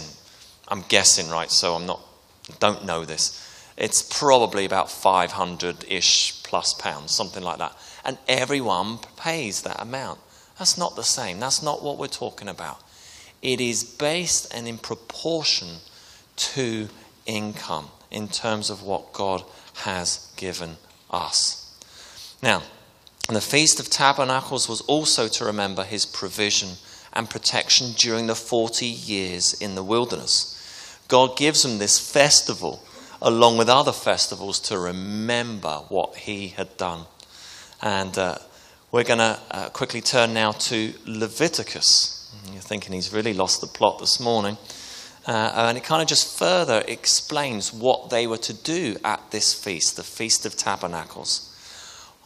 I'm 0.67 0.83
guessing, 0.87 1.29
right? 1.29 1.51
So 1.51 1.75
I'm 1.75 1.85
not, 1.85 2.01
don't 2.59 2.85
know 2.85 3.05
this. 3.05 3.41
It's 3.77 4.01
probably 4.01 4.65
about 4.65 4.89
500 4.89 5.85
ish 5.87 6.43
plus 6.43 6.73
pounds, 6.73 7.11
something 7.11 7.43
like 7.43 7.57
that. 7.57 7.75
And 8.03 8.17
everyone 8.27 8.99
pays 9.17 9.63
that 9.63 9.81
amount. 9.81 10.19
That's 10.57 10.77
not 10.77 10.95
the 10.95 11.03
same. 11.03 11.39
That's 11.39 11.61
not 11.61 11.83
what 11.83 11.97
we're 11.97 12.07
talking 12.07 12.47
about. 12.47 12.81
It 13.41 13.59
is 13.59 13.83
based 13.83 14.53
and 14.53 14.67
in 14.67 14.77
proportion 14.77 15.67
to 16.37 16.87
income 17.25 17.89
in 18.09 18.27
terms 18.27 18.69
of 18.69 18.81
what 18.83 19.13
God 19.13 19.43
has 19.83 20.31
given 20.37 20.77
us. 21.11 21.61
Now, 22.41 22.63
the 23.27 23.41
Feast 23.41 23.79
of 23.79 23.89
Tabernacles 23.89 24.69
was 24.69 24.81
also 24.81 25.27
to 25.27 25.45
remember 25.45 25.83
his 25.83 26.05
provision 26.05 26.69
and 27.13 27.29
protection 27.29 27.93
during 27.97 28.27
the 28.27 28.35
40 28.35 28.85
years 28.85 29.53
in 29.53 29.75
the 29.75 29.83
wilderness. 29.83 30.54
God 31.07 31.37
gives 31.37 31.63
them 31.63 31.77
this 31.77 31.99
festival 31.99 32.83
along 33.21 33.57
with 33.57 33.69
other 33.69 33.91
festivals 33.91 34.59
to 34.59 34.77
remember 34.77 35.81
what 35.89 36.15
he 36.15 36.49
had 36.49 36.75
done. 36.77 37.05
And 37.81 38.17
uh, 38.17 38.37
we're 38.91 39.03
going 39.03 39.19
to 39.19 39.39
uh, 39.51 39.69
quickly 39.69 40.01
turn 40.01 40.33
now 40.33 40.51
to 40.51 40.93
Leviticus. 41.05 42.33
You're 42.51 42.61
thinking 42.61 42.93
he's 42.93 43.13
really 43.13 43.33
lost 43.33 43.61
the 43.61 43.67
plot 43.67 43.99
this 43.99 44.19
morning. 44.19 44.57
Uh, 45.27 45.51
and 45.55 45.77
it 45.77 45.83
kind 45.83 46.01
of 46.01 46.07
just 46.07 46.37
further 46.37 46.83
explains 46.87 47.73
what 47.73 48.11
they 48.11 48.27
were 48.27 48.37
to 48.37 48.53
do 48.53 48.95
at 49.03 49.31
this 49.31 49.53
feast, 49.53 49.95
the 49.95 50.03
Feast 50.03 50.45
of 50.45 50.55
Tabernacles. 50.55 51.51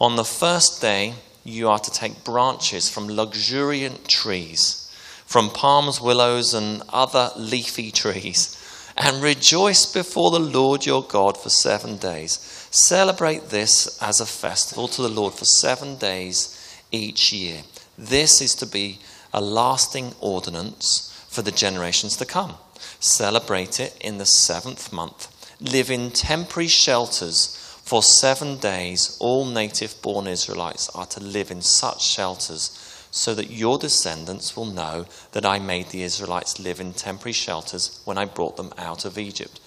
On 0.01 0.17
the 0.17 0.25
first 0.25 0.81
day, 0.81 1.13
you 1.45 1.69
are 1.69 1.79
to 1.79 1.91
take 1.91 2.25
branches 2.25 2.89
from 2.89 3.07
luxuriant 3.07 4.07
trees, 4.09 4.91
from 5.25 5.49
palms, 5.49 6.01
willows, 6.01 6.53
and 6.53 6.83
other 6.89 7.31
leafy 7.37 7.89
trees, 8.03 8.58
and 8.99 9.23
rejoice 9.23 9.85
before 9.85 10.29
the 10.29 10.39
Lord 10.39 10.85
your 10.85 11.03
God 11.03 11.37
for 11.37 11.49
seven 11.49 11.97
days. 11.97 12.67
Celebrate 12.69 13.49
this 13.49 13.97
as 14.01 14.19
a 14.19 14.25
festival 14.25 14.89
to 14.89 15.01
the 15.01 15.09
Lord 15.09 15.33
for 15.33 15.45
seven 15.45 15.95
days 15.95 16.83
each 16.91 17.31
year. 17.31 17.61
This 17.97 18.41
is 18.41 18.53
to 18.55 18.65
be 18.65 18.99
a 19.33 19.39
lasting 19.39 20.13
ordinance 20.19 21.25
for 21.29 21.41
the 21.41 21.51
generations 21.51 22.17
to 22.17 22.25
come. 22.25 22.55
Celebrate 22.99 23.79
it 23.79 23.97
in 24.01 24.17
the 24.17 24.25
seventh 24.25 24.91
month. 24.91 25.27
Live 25.61 25.89
in 25.89 26.11
temporary 26.11 26.67
shelters 26.67 27.55
for 27.83 28.03
seven 28.03 28.57
days. 28.57 29.17
All 29.21 29.45
native 29.45 30.01
born 30.01 30.27
Israelites 30.27 30.89
are 30.89 31.05
to 31.07 31.21
live 31.21 31.51
in 31.51 31.61
such 31.61 32.05
shelters 32.05 32.88
so 33.11 33.33
that 33.33 33.49
your 33.49 33.77
descendants 33.77 34.55
will 34.55 34.65
know 34.65 35.05
that 35.31 35.45
I 35.45 35.59
made 35.59 35.87
the 35.87 36.03
Israelites 36.03 36.59
live 36.59 36.79
in 36.79 36.93
temporary 36.93 37.33
shelters 37.33 38.01
when 38.05 38.17
I 38.17 38.25
brought 38.25 38.57
them 38.57 38.71
out 38.77 39.05
of 39.05 39.17
Egypt. 39.17 39.59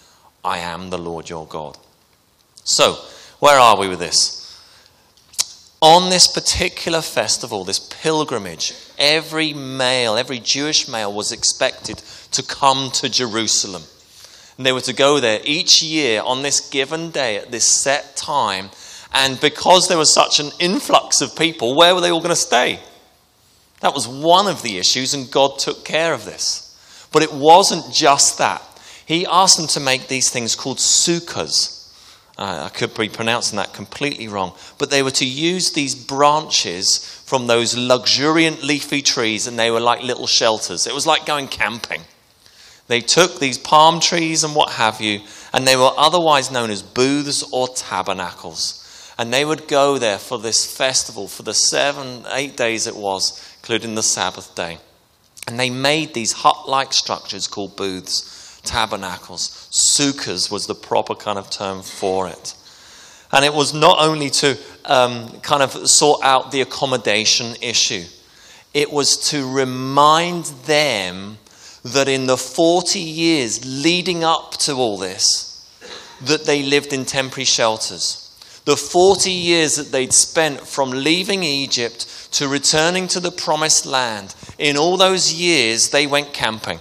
I 0.45 0.59
am 0.59 0.91
the 0.91 0.99
Lord 0.99 1.29
your 1.29 1.47
God. 1.47 1.77
So, 2.65 2.95
where 3.41 3.59
are 3.59 3.77
we 3.77 3.89
with 3.89 3.99
this? 3.99 4.39
On 5.81 6.11
this 6.11 6.29
particular 6.29 7.03
festival, 7.03 7.65
this 7.65 7.81
pilgrimage, 7.81 8.73
every 8.99 9.53
male, 9.53 10.17
every 10.17 10.39
Jewish 10.39 10.87
male 10.87 11.13
was 11.13 11.33
expected 11.33 11.99
to 12.31 12.43
come 12.43 12.93
to 12.93 13.09
Jerusalem. 13.09 13.83
And 14.57 14.65
they 14.65 14.73
were 14.73 14.81
to 14.83 14.93
go 14.93 15.19
there 15.19 15.41
each 15.45 15.83
year 15.83 16.23
on 16.23 16.43
this 16.43 16.71
given 16.71 17.11
day 17.11 17.37
at 17.37 17.51
this 17.51 17.67
set 17.67 18.17
time. 18.17 18.71
And 19.13 19.41
because 19.41 19.89
there 19.89 19.99
was 19.99 20.13
such 20.13 20.39
an 20.39 20.53
influx 20.61 21.21
of 21.21 21.35
people, 21.35 21.75
where 21.75 21.97
were 21.97 22.01
they 22.01 22.13
all 22.13 22.21
going 22.21 22.31
to 22.31 22.37
stay? 22.37 22.79
That 23.83 23.95
was 23.95 24.09
one 24.09 24.47
of 24.47 24.63
the 24.63 24.79
issues, 24.79 25.13
and 25.13 25.31
God 25.31 25.59
took 25.59 25.85
care 25.85 26.15
of 26.15 26.25
this. 26.25 26.69
But 27.13 27.23
it 27.23 27.33
wasn't 27.33 27.93
just 27.93 28.39
that. 28.39 28.63
He 29.05 29.27
asked 29.27 29.59
them 29.59 29.67
to 29.69 29.81
make 29.81 30.09
these 30.09 30.31
things 30.31 30.55
called 30.55 30.79
sukkahs. 30.79 31.81
Uh, 32.39 32.63
I 32.65 32.69
could 32.71 32.95
be 32.95 33.09
pronouncing 33.09 33.57
that 33.57 33.75
completely 33.75 34.29
wrong. 34.29 34.55
But 34.79 34.91
they 34.91 35.03
were 35.03 35.11
to 35.11 35.27
use 35.27 35.73
these 35.73 35.95
branches 35.95 37.05
from 37.27 37.47
those 37.47 37.77
luxuriant 37.77 38.63
leafy 38.63 39.03
trees, 39.03 39.47
and 39.47 39.59
they 39.59 39.71
were 39.71 39.81
like 39.81 40.03
little 40.03 40.27
shelters. 40.27 40.87
It 40.87 40.95
was 40.95 41.07
like 41.07 41.27
going 41.27 41.49
camping. 41.49 42.03
They 42.87 43.01
took 43.01 43.39
these 43.39 43.59
palm 43.59 44.01
trees 44.01 44.45
and 44.45 44.55
what 44.55 44.73
have 44.73 45.01
you, 45.01 45.21
and 45.53 45.67
they 45.67 45.77
were 45.77 45.93
otherwise 45.97 46.51
known 46.51 46.71
as 46.71 46.83
booths 46.83 47.45
or 47.53 47.69
tabernacles. 47.69 48.79
And 49.19 49.33
they 49.33 49.45
would 49.45 49.69
go 49.69 49.99
there 49.99 50.19
for 50.19 50.39
this 50.39 50.65
festival 50.65 51.29
for 51.29 51.43
the 51.43 51.55
seven, 51.55 52.25
eight 52.33 52.57
days 52.57 52.87
it 52.87 52.97
was, 52.97 53.41
including 53.63 53.95
the 53.95 54.03
Sabbath 54.03 54.55
day. 54.57 54.79
And 55.47 55.59
they 55.59 55.71
made 55.71 56.15
these 56.15 56.33
hut 56.33 56.69
like 56.69 56.93
structures 56.93 57.47
called 57.47 57.77
booths 57.77 58.61
tabernacles. 58.65 59.69
Sukkahs 59.71 60.51
was 60.51 60.67
the 60.67 60.75
proper 60.75 61.15
kind 61.15 61.39
of 61.39 61.49
term 61.49 61.83
for 61.83 62.29
it. 62.29 62.55
And 63.33 63.45
it 63.45 63.55
was 63.55 63.73
not 63.73 63.99
only 63.99 64.31
to 64.31 64.59
um, 64.85 65.41
kind 65.41 65.63
of 65.63 65.89
sort 65.89 66.23
out 66.23 66.53
the 66.53 66.61
accommodation 66.61 67.55
issue, 67.63 68.05
it 68.75 68.93
was 68.93 69.31
to 69.31 69.51
remind 69.51 70.47
them 70.67 71.39
that 71.85 72.09
in 72.09 72.27
the 72.27 72.37
40 72.37 72.99
years 72.99 73.65
leading 73.65 74.23
up 74.23 74.53
to 74.59 74.75
all 74.75 74.99
this, 74.99 75.49
that 76.23 76.45
they 76.45 76.63
lived 76.63 76.93
in 76.93 77.05
temporary 77.05 77.45
shelters. 77.45 78.19
The 78.65 78.77
40 78.77 79.31
years 79.31 79.77
that 79.77 79.91
they'd 79.91 80.13
spent 80.13 80.61
from 80.61 80.91
leaving 80.91 81.43
Egypt 81.43 82.22
to 82.33 82.49
returning 82.49 83.09
to 83.09 83.21
the 83.21 83.31
promised 83.31 83.87
land, 83.87 84.35
in 84.59 84.77
all 84.77 84.97
those 84.97 85.33
years 85.33 85.91
they 85.91 86.07
went 86.07 86.33
camping 86.33 86.79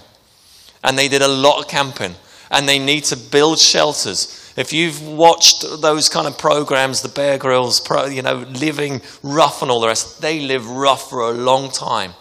and 0.82 0.98
they 0.98 1.08
did 1.08 1.22
a 1.22 1.28
lot 1.28 1.60
of 1.60 1.68
camping 1.68 2.14
and 2.50 2.68
they 2.68 2.78
need 2.78 3.04
to 3.04 3.16
build 3.16 3.58
shelters. 3.58 4.52
If 4.56 4.72
you've 4.72 5.02
watched 5.06 5.64
those 5.80 6.08
kind 6.08 6.26
of 6.26 6.36
programs, 6.36 7.00
the 7.00 7.08
Bear 7.08 7.38
Grylls, 7.38 7.80
you 8.10 8.22
know, 8.22 8.44
living 8.50 9.00
rough 9.22 9.62
and 9.62 9.70
all 9.70 9.80
the 9.80 9.86
rest, 9.86 10.20
they 10.20 10.40
live 10.40 10.68
rough 10.68 11.08
for 11.08 11.20
a 11.20 11.32
long 11.32 11.70
time. 11.70 12.12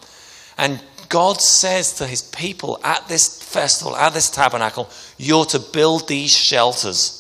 And 0.58 0.82
God 1.10 1.42
says 1.42 1.94
to 1.96 2.08
his 2.08 2.22
people 2.22 2.80
at 2.84 3.10
this 3.10 3.44
festival, 3.44 3.98
at 3.98 4.14
this 4.14 4.30
tabernacle, 4.30 4.90
you're 5.18 5.46
to 5.46 5.60
build 5.60 6.08
these 6.08 6.36
shelters 6.36 7.18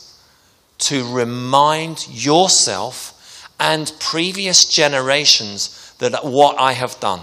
to 0.77 1.13
remind 1.13 2.07
yourself 2.07 3.49
and 3.59 3.91
previous 3.99 4.63
generations 4.65 5.90
that 6.09 6.25
what 6.25 6.59
I 6.59 6.73
have 6.73 6.99
done. 6.99 7.21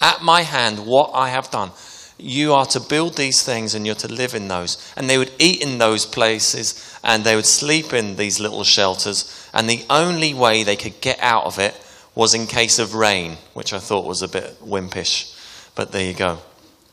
At 0.00 0.22
my 0.22 0.42
hand, 0.42 0.86
what 0.86 1.10
I 1.14 1.28
have 1.28 1.50
done 1.50 1.70
you 2.18 2.54
are 2.54 2.66
to 2.66 2.80
build 2.80 3.16
these 3.16 3.42
things 3.42 3.74
and 3.74 3.84
you're 3.84 3.94
to 3.96 4.08
live 4.08 4.34
in 4.34 4.48
those. 4.48 4.92
And 4.96 5.08
they 5.08 5.18
would 5.18 5.32
eat 5.38 5.62
in 5.62 5.78
those 5.78 6.06
places 6.06 6.98
and 7.04 7.24
they 7.24 7.36
would 7.36 7.46
sleep 7.46 7.92
in 7.92 8.16
these 8.16 8.40
little 8.40 8.64
shelters. 8.64 9.48
And 9.52 9.68
the 9.68 9.84
only 9.90 10.32
way 10.32 10.62
they 10.62 10.76
could 10.76 11.00
get 11.00 11.18
out 11.20 11.44
of 11.44 11.58
it 11.58 11.74
was 12.14 12.34
in 12.34 12.46
case 12.46 12.78
of 12.78 12.94
rain, 12.94 13.36
which 13.52 13.74
I 13.74 13.78
thought 13.78 14.06
was 14.06 14.22
a 14.22 14.28
bit 14.28 14.56
wimpish. 14.64 15.34
But 15.74 15.92
there 15.92 16.06
you 16.06 16.14
go. 16.14 16.38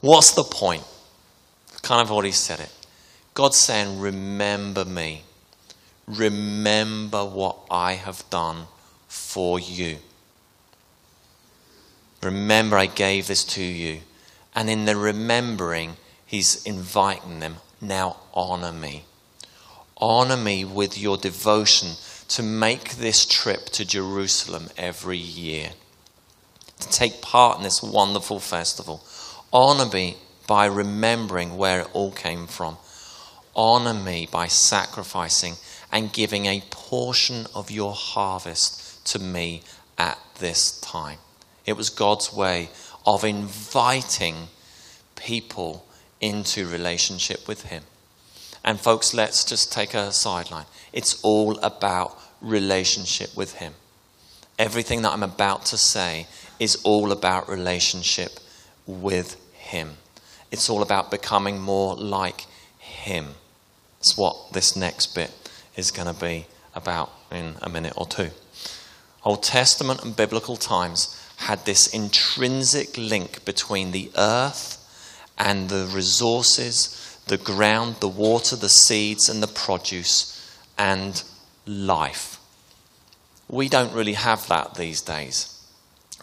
What's 0.02 0.32
the 0.32 0.44
point? 0.44 0.84
Kind 1.82 2.02
of 2.02 2.12
already 2.12 2.32
said 2.32 2.60
it. 2.60 2.72
God's 3.34 3.58
saying, 3.58 4.00
Remember 4.00 4.84
me. 4.84 5.24
Remember 6.06 7.24
what 7.24 7.58
I 7.72 7.94
have 7.94 8.30
done 8.30 8.66
for 9.08 9.58
you. 9.60 10.00
Remember, 12.24 12.78
I 12.78 12.86
gave 12.86 13.28
this 13.28 13.44
to 13.46 13.64
you. 13.64 14.02
And 14.56 14.70
in 14.70 14.86
the 14.86 14.96
remembering, 14.96 15.98
he's 16.26 16.64
inviting 16.64 17.40
them 17.40 17.58
now 17.82 18.18
honor 18.34 18.72
me. 18.72 19.06
Honor 19.98 20.38
me 20.38 20.66
with 20.66 20.98
your 20.98 21.18
devotion 21.18 21.90
to 22.30 22.44
make 22.44 22.96
this 22.96 23.26
trip 23.26 23.66
to 23.66 23.86
Jerusalem 23.86 24.70
every 24.78 25.18
year, 25.18 25.70
to 26.80 26.90
take 26.90 27.22
part 27.22 27.58
in 27.58 27.64
this 27.64 27.84
wonderful 27.84 28.40
festival. 28.40 29.04
Honor 29.52 29.90
me 29.92 30.18
by 30.48 30.66
remembering 30.66 31.58
where 31.58 31.82
it 31.82 31.90
all 31.94 32.12
came 32.12 32.48
from. 32.48 32.78
Honor 33.56 33.94
me 33.94 34.28
by 34.32 34.48
sacrificing 34.48 35.56
and 35.92 36.12
giving 36.12 36.48
a 36.48 36.64
portion 36.72 37.46
of 37.54 37.70
your 37.70 37.94
harvest 37.94 39.06
to 39.06 39.20
me 39.20 39.62
at 39.98 40.18
this 40.40 40.80
time. 40.82 41.20
It 41.66 41.74
was 41.74 41.90
God's 41.90 42.34
way 42.34 42.70
of 43.06 43.24
inviting 43.24 44.48
people 45.16 45.86
into 46.20 46.68
relationship 46.68 47.48
with 47.48 47.64
Him. 47.64 47.84
And, 48.64 48.80
folks, 48.80 49.14
let's 49.14 49.44
just 49.44 49.72
take 49.72 49.94
a 49.94 50.12
sideline. 50.12 50.66
It's 50.94 51.22
all 51.22 51.58
about 51.60 52.18
relationship 52.42 53.36
with 53.36 53.56
Him. 53.56 53.74
Everything 54.58 55.02
that 55.02 55.12
I'm 55.12 55.24
about 55.24 55.66
to 55.68 55.78
say 55.78 56.28
is 56.60 56.76
all 56.84 57.12
about 57.12 57.50
relationship 57.50 58.40
with 58.86 59.36
Him. 59.54 59.98
It's 60.52 60.70
all 60.70 60.82
about 60.82 61.12
becoming 61.12 61.60
more 61.60 61.96
like 61.96 62.46
Him. 62.78 63.30
It's 64.00 64.18
what 64.18 64.54
this 64.54 64.76
next 64.76 65.16
bit 65.16 65.32
is 65.76 65.92
going 65.92 66.14
to 66.14 66.20
be 66.20 66.46
about 66.76 67.12
in 67.32 67.56
a 67.62 67.70
minute 67.70 67.94
or 67.98 68.06
two. 68.06 68.30
Old 69.26 69.44
Testament 69.44 70.04
and 70.04 70.16
biblical 70.16 70.58
times 70.58 71.20
had 71.44 71.66
this 71.66 71.88
intrinsic 71.88 72.98
link 72.98 73.44
between 73.46 73.92
the 73.92 74.10
earth 74.18 74.80
and 75.38 75.70
the 75.70 75.90
resources, 75.94 77.20
the 77.28 77.38
ground, 77.38 77.98
the 78.00 78.08
water, 78.08 78.56
the 78.56 78.70
seeds, 78.70 79.28
and 79.28 79.44
the 79.44 79.48
produce, 79.48 80.40
and 80.78 81.24
life. 81.66 82.40
We 83.50 83.68
don't 83.68 83.94
really 83.94 84.14
have 84.14 84.48
that 84.48 84.76
these 84.76 85.02
days. 85.02 85.50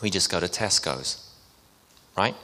We 0.01 0.11
just 0.11 0.31
go 0.31 0.41
to 0.41 0.47
Tesco's, 0.47 1.29
right? 2.17 2.35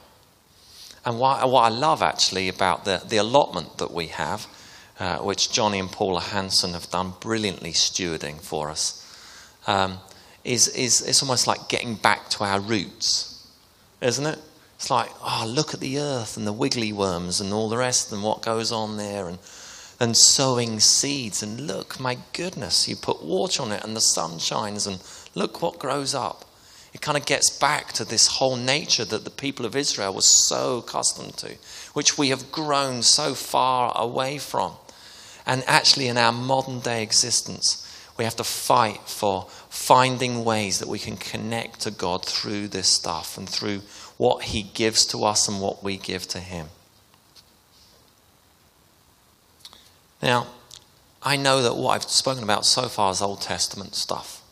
And 1.04 1.18
what, 1.18 1.48
what 1.48 1.62
I 1.62 1.68
love 1.68 2.02
actually 2.02 2.48
about 2.48 2.84
the, 2.84 3.02
the 3.08 3.16
allotment 3.16 3.78
that 3.78 3.92
we 3.92 4.08
have, 4.08 4.46
uh, 5.00 5.18
which 5.18 5.50
Johnny 5.50 5.78
and 5.78 5.90
Paula 5.90 6.20
Hanson 6.20 6.72
have 6.72 6.90
done 6.90 7.14
brilliantly 7.20 7.72
stewarding 7.72 8.40
for 8.40 8.68
us, 8.68 9.02
um, 9.66 9.98
is, 10.46 10.68
is 10.68 11.02
it's 11.02 11.22
almost 11.22 11.46
like 11.46 11.68
getting 11.68 11.96
back 11.96 12.28
to 12.30 12.44
our 12.44 12.60
roots, 12.60 13.46
isn't 14.00 14.24
it? 14.24 14.38
It's 14.76 14.90
like, 14.90 15.10
oh, 15.20 15.44
look 15.48 15.74
at 15.74 15.80
the 15.80 15.98
earth 15.98 16.36
and 16.36 16.46
the 16.46 16.52
wiggly 16.52 16.92
worms 16.92 17.40
and 17.40 17.52
all 17.52 17.68
the 17.68 17.78
rest 17.78 18.12
and 18.12 18.22
what 18.22 18.42
goes 18.42 18.70
on 18.70 18.96
there 18.96 19.26
and, 19.26 19.38
and 19.98 20.16
sowing 20.16 20.78
seeds. 20.78 21.42
And 21.42 21.66
look, 21.66 21.98
my 21.98 22.18
goodness, 22.32 22.88
you 22.88 22.94
put 22.94 23.24
water 23.24 23.62
on 23.62 23.72
it 23.72 23.82
and 23.82 23.96
the 23.96 24.00
sun 24.00 24.38
shines 24.38 24.86
and 24.86 25.02
look 25.34 25.62
what 25.62 25.80
grows 25.80 26.14
up. 26.14 26.44
It 26.94 27.00
kind 27.00 27.18
of 27.18 27.26
gets 27.26 27.50
back 27.50 27.92
to 27.94 28.04
this 28.04 28.26
whole 28.28 28.56
nature 28.56 29.04
that 29.04 29.24
the 29.24 29.30
people 29.30 29.66
of 29.66 29.74
Israel 29.74 30.14
were 30.14 30.22
so 30.22 30.78
accustomed 30.78 31.36
to, 31.38 31.56
which 31.92 32.16
we 32.16 32.28
have 32.28 32.52
grown 32.52 33.02
so 33.02 33.34
far 33.34 33.92
away 33.96 34.38
from. 34.38 34.74
And 35.44 35.64
actually, 35.66 36.08
in 36.08 36.16
our 36.16 36.32
modern 36.32 36.80
day 36.80 37.02
existence, 37.02 37.85
We 38.16 38.24
have 38.24 38.36
to 38.36 38.44
fight 38.44 39.00
for 39.06 39.46
finding 39.68 40.44
ways 40.44 40.78
that 40.78 40.88
we 40.88 40.98
can 40.98 41.16
connect 41.16 41.80
to 41.80 41.90
God 41.90 42.24
through 42.24 42.68
this 42.68 42.88
stuff 42.88 43.36
and 43.36 43.48
through 43.48 43.82
what 44.16 44.44
He 44.44 44.62
gives 44.62 45.04
to 45.06 45.24
us 45.24 45.48
and 45.48 45.60
what 45.60 45.84
we 45.84 45.96
give 45.96 46.26
to 46.28 46.38
Him. 46.38 46.68
Now, 50.22 50.46
I 51.22 51.36
know 51.36 51.62
that 51.62 51.76
what 51.76 51.90
I've 51.90 52.04
spoken 52.04 52.42
about 52.42 52.64
so 52.64 52.88
far 52.88 53.10
is 53.10 53.20
Old 53.20 53.42
Testament 53.42 53.94
stuff. 53.94 54.42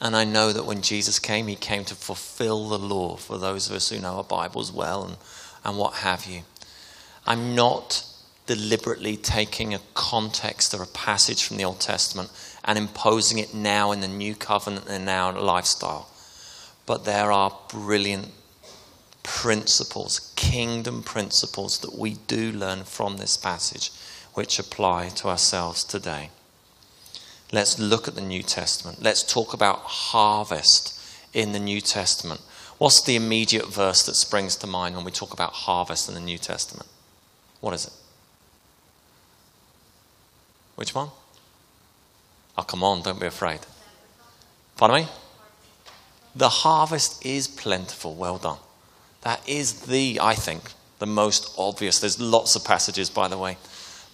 And 0.00 0.14
I 0.14 0.24
know 0.24 0.52
that 0.52 0.64
when 0.64 0.82
Jesus 0.82 1.18
came, 1.18 1.48
he 1.48 1.56
came 1.56 1.84
to 1.86 1.94
fulfill 1.94 2.68
the 2.68 2.78
law 2.78 3.16
for 3.16 3.36
those 3.36 3.68
of 3.68 3.74
us 3.74 3.88
who 3.88 3.98
know 3.98 4.16
our 4.16 4.24
Bibles 4.24 4.70
well 4.70 5.04
and, 5.04 5.16
and 5.64 5.76
what 5.76 5.94
have 5.94 6.26
you. 6.26 6.42
I'm 7.26 7.54
not 7.54 8.04
deliberately 8.48 9.16
taking 9.16 9.72
a 9.74 9.80
context 9.94 10.74
or 10.74 10.82
a 10.82 10.86
passage 10.86 11.44
from 11.44 11.58
the 11.58 11.64
Old 11.64 11.78
Testament 11.78 12.30
and 12.64 12.76
imposing 12.76 13.38
it 13.38 13.54
now 13.54 13.92
in 13.92 14.00
the 14.00 14.08
new 14.08 14.34
covenant 14.34 14.88
and 14.88 15.08
our 15.08 15.38
lifestyle. 15.38 16.08
But 16.86 17.04
there 17.04 17.30
are 17.30 17.56
brilliant 17.70 18.32
principles, 19.22 20.32
kingdom 20.34 21.02
principles 21.02 21.78
that 21.80 21.96
we 21.96 22.14
do 22.26 22.50
learn 22.50 22.84
from 22.84 23.18
this 23.18 23.36
passage, 23.36 23.92
which 24.32 24.58
apply 24.58 25.10
to 25.10 25.28
ourselves 25.28 25.84
today. 25.84 26.30
Let's 27.52 27.78
look 27.78 28.08
at 28.08 28.14
the 28.14 28.22
New 28.22 28.42
Testament. 28.42 29.02
Let's 29.02 29.22
talk 29.22 29.52
about 29.52 29.80
harvest 29.80 30.98
in 31.34 31.52
the 31.52 31.60
New 31.60 31.82
Testament. 31.82 32.40
What's 32.78 33.02
the 33.02 33.16
immediate 33.16 33.66
verse 33.66 34.06
that 34.06 34.14
springs 34.14 34.56
to 34.56 34.66
mind 34.66 34.96
when 34.96 35.04
we 35.04 35.10
talk 35.10 35.34
about 35.34 35.52
harvest 35.52 36.08
in 36.08 36.14
the 36.14 36.20
New 36.20 36.38
Testament? 36.38 36.88
What 37.60 37.74
is 37.74 37.86
it? 37.86 37.92
Which 40.78 40.94
one? 40.94 41.08
Oh, 42.56 42.62
come 42.62 42.84
on, 42.84 43.02
don't 43.02 43.18
be 43.18 43.26
afraid. 43.26 43.58
Pardon 44.76 45.02
me? 45.02 45.08
The 46.36 46.48
harvest 46.48 47.26
is 47.26 47.48
plentiful. 47.48 48.14
Well 48.14 48.38
done. 48.38 48.58
That 49.22 49.40
is 49.48 49.80
the, 49.86 50.20
I 50.22 50.34
think, 50.34 50.70
the 51.00 51.06
most 51.06 51.52
obvious. 51.58 51.98
There's 51.98 52.20
lots 52.20 52.54
of 52.54 52.64
passages, 52.64 53.10
by 53.10 53.26
the 53.26 53.36
way. 53.36 53.56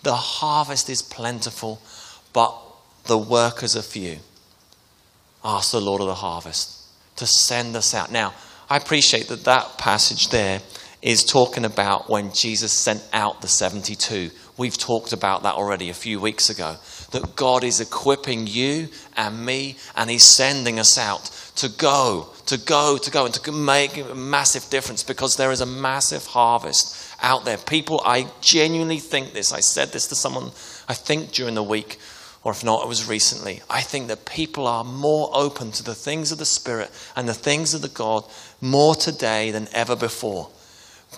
The 0.05 0.15
harvest 0.15 0.89
is 0.89 1.03
plentiful, 1.03 1.83
but 2.33 2.55
the 3.05 3.19
workers 3.19 3.77
are 3.77 3.83
few. 3.83 4.21
Ask 5.45 5.73
the 5.73 5.83
Lord 5.83 6.01
of 6.01 6.07
the 6.07 6.15
harvest 6.15 6.87
to 7.17 7.27
send 7.27 7.77
us 7.77 7.93
out. 7.93 8.11
Now, 8.11 8.33
I 8.71 8.79
appreciate 8.79 9.29
that 9.29 9.45
that 9.45 9.77
passage 9.77 10.31
there 10.31 10.63
is 11.03 11.25
talking 11.25 11.67
about 11.67 12.09
when 12.09 12.33
Jesus 12.33 12.73
sent 12.73 13.07
out 13.13 13.43
the 13.43 13.49
72. 13.49 14.31
We've 14.57 14.79
talked 14.79 15.13
about 15.13 15.43
that 15.43 15.55
already 15.55 15.91
a 15.91 15.95
few 15.95 16.21
weeks 16.21 16.49
ago. 16.49 16.77
That 17.11 17.35
God 17.35 17.65
is 17.65 17.81
equipping 17.81 18.47
you 18.47 18.89
and 19.17 19.45
me, 19.45 19.77
and 19.97 20.09
He's 20.09 20.25
sending 20.25 20.79
us 20.79 20.97
out 20.97 21.31
to 21.57 21.69
go, 21.69 22.29
to 22.47 22.59
go, 22.59 22.97
to 22.99 23.11
go, 23.11 23.25
and 23.25 23.35
to 23.35 23.53
make 23.53 23.97
a 23.97 24.15
massive 24.15 24.69
difference 24.71 25.03
because 25.03 25.37
there 25.37 25.53
is 25.53 25.61
a 25.61 25.67
massive 25.67 26.27
harvest 26.27 27.17
out 27.23 27.45
there. 27.45 27.59
People, 27.59 28.01
I 28.05 28.29
genuinely 28.41 28.99
think 28.99 29.33
this. 29.33 29.53
I 29.53 29.61
said 29.61 29.93
this 29.93 30.07
to 30.09 30.15
someone, 30.15 30.53
I 30.89 30.95
think 30.95 31.33
during 31.33 31.55
the 31.55 31.63
week 31.63 31.99
or 32.45 32.53
if 32.53 32.63
not, 32.63 32.85
it 32.85 32.89
was 32.89 33.09
recently. 33.09 33.63
I 33.71 33.81
think 33.81 34.09
that 34.09 34.27
people 34.27 34.67
are 34.67 34.85
more 34.85 35.31
open 35.33 35.73
to 35.73 35.83
the 35.83 35.95
things 35.95 36.31
of 36.31 36.37
the 36.37 36.45
Spirit 36.45 36.91
and 37.17 37.27
the 37.27 37.35
things 37.35 37.73
of 37.73 37.81
the 37.81 37.89
God 37.89 38.25
more 38.61 38.95
today 38.95 39.51
than 39.51 39.67
ever 39.73 39.97
before. 39.97 40.51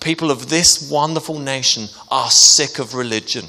People 0.00 0.30
of 0.30 0.48
this 0.48 0.90
wonderful 0.90 1.38
nation 1.38 1.88
are 2.10 2.30
sick 2.30 2.78
of 2.78 2.94
religion. 2.94 3.44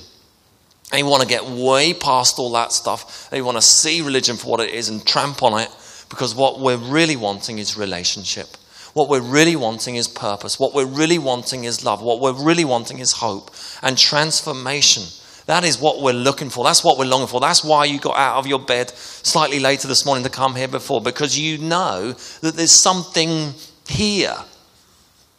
They 0.91 1.03
want 1.03 1.21
to 1.21 1.27
get 1.27 1.45
way 1.45 1.93
past 1.93 2.39
all 2.39 2.51
that 2.53 2.71
stuff. 2.71 3.29
They 3.29 3.41
want 3.41 3.57
to 3.57 3.61
see 3.61 4.01
religion 4.01 4.37
for 4.37 4.51
what 4.51 4.59
it 4.61 4.73
is 4.73 4.89
and 4.89 5.05
tramp 5.05 5.43
on 5.43 5.59
it 5.59 5.69
because 6.09 6.33
what 6.33 6.59
we're 6.59 6.77
really 6.77 7.15
wanting 7.15 7.59
is 7.59 7.77
relationship. 7.77 8.47
What 8.93 9.09
we're 9.09 9.21
really 9.21 9.55
wanting 9.55 9.97
is 9.97 10.07
purpose. 10.07 10.59
What 10.59 10.73
we're 10.73 10.85
really 10.85 11.19
wanting 11.19 11.65
is 11.65 11.83
love. 11.83 12.01
What 12.01 12.19
we're 12.19 12.41
really 12.41 12.65
wanting 12.65 12.99
is 12.99 13.11
hope 13.11 13.51
and 13.83 13.97
transformation. 13.97 15.03
That 15.45 15.63
is 15.63 15.79
what 15.79 16.01
we're 16.01 16.13
looking 16.13 16.49
for. 16.49 16.63
That's 16.63 16.83
what 16.83 16.97
we're 16.97 17.05
longing 17.05 17.27
for. 17.27 17.39
That's 17.39 17.63
why 17.63 17.85
you 17.85 17.99
got 17.99 18.17
out 18.17 18.37
of 18.37 18.47
your 18.47 18.59
bed 18.59 18.89
slightly 18.89 19.59
later 19.59 19.87
this 19.87 20.05
morning 20.05 20.23
to 20.23 20.29
come 20.29 20.55
here 20.55 20.67
before, 20.67 21.01
because 21.01 21.37
you 21.39 21.57
know 21.57 22.13
that 22.41 22.55
there's 22.55 22.71
something 22.71 23.53
here. 23.87 24.35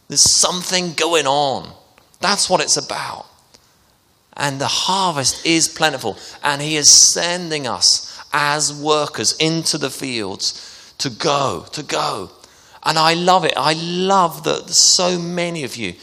There's 0.08 0.20
something 0.22 0.94
going 0.94 1.26
on. 1.26 1.72
That's 2.20 2.50
what 2.50 2.60
it's 2.60 2.76
about. 2.76 3.26
And 4.36 4.60
the 4.60 4.66
harvest 4.66 5.44
is 5.44 5.68
plentiful. 5.68 6.16
And 6.42 6.62
He 6.62 6.76
is 6.76 6.90
sending 6.90 7.66
us 7.66 8.20
as 8.32 8.72
workers 8.72 9.36
into 9.38 9.78
the 9.78 9.90
fields 9.90 10.94
to 10.98 11.10
go, 11.10 11.66
to 11.72 11.82
go. 11.82 12.30
And 12.82 12.98
I 12.98 13.14
love 13.14 13.44
it. 13.44 13.54
I 13.56 13.74
love 13.74 14.44
that 14.44 14.70
so 14.70 15.18
many 15.18 15.64
of 15.64 15.76
you, 15.76 15.94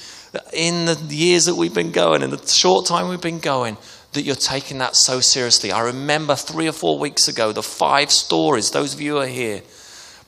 in 0.54 0.86
the 0.86 0.98
years 1.10 1.46
that 1.46 1.56
we've 1.56 1.74
been 1.74 1.92
going, 1.92 2.22
in 2.22 2.30
the 2.30 2.48
short 2.48 2.86
time 2.86 3.08
we've 3.08 3.22
been 3.22 3.40
going, 3.40 3.78
that 4.14 4.24
you're 4.24 4.36
taking 4.36 4.80
that 4.80 4.96
so 4.96 5.20
seriously. 5.20 5.72
I 5.72 5.82
remember 5.82 6.36
three 6.36 6.68
or 6.68 6.72
four 6.72 6.98
weeks 7.00 7.28
ago 7.28 7.52
the 7.52 7.64
five 7.64 8.12
stories. 8.12 8.72
Those 8.72 8.94
of 8.94 9.02
you 9.02 9.14
who 9.14 9.18
are 9.20 9.28
here, 9.28 9.62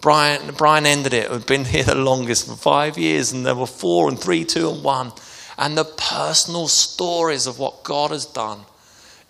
Brian, 0.07 0.53
Brian 0.55 0.85
ended 0.85 1.13
it. 1.13 1.29
We've 1.29 1.45
been 1.45 1.65
here 1.65 1.83
the 1.83 1.93
longest 1.93 2.47
for 2.47 2.55
five 2.55 2.97
years, 2.97 3.33
and 3.33 3.45
there 3.45 3.53
were 3.53 3.67
four 3.67 4.07
and 4.07 4.17
three, 4.17 4.45
two 4.45 4.69
and 4.69 4.81
one. 4.81 5.11
And 5.57 5.77
the 5.77 5.83
personal 5.83 6.69
stories 6.69 7.45
of 7.45 7.59
what 7.59 7.83
God 7.83 8.11
has 8.11 8.25
done, 8.25 8.61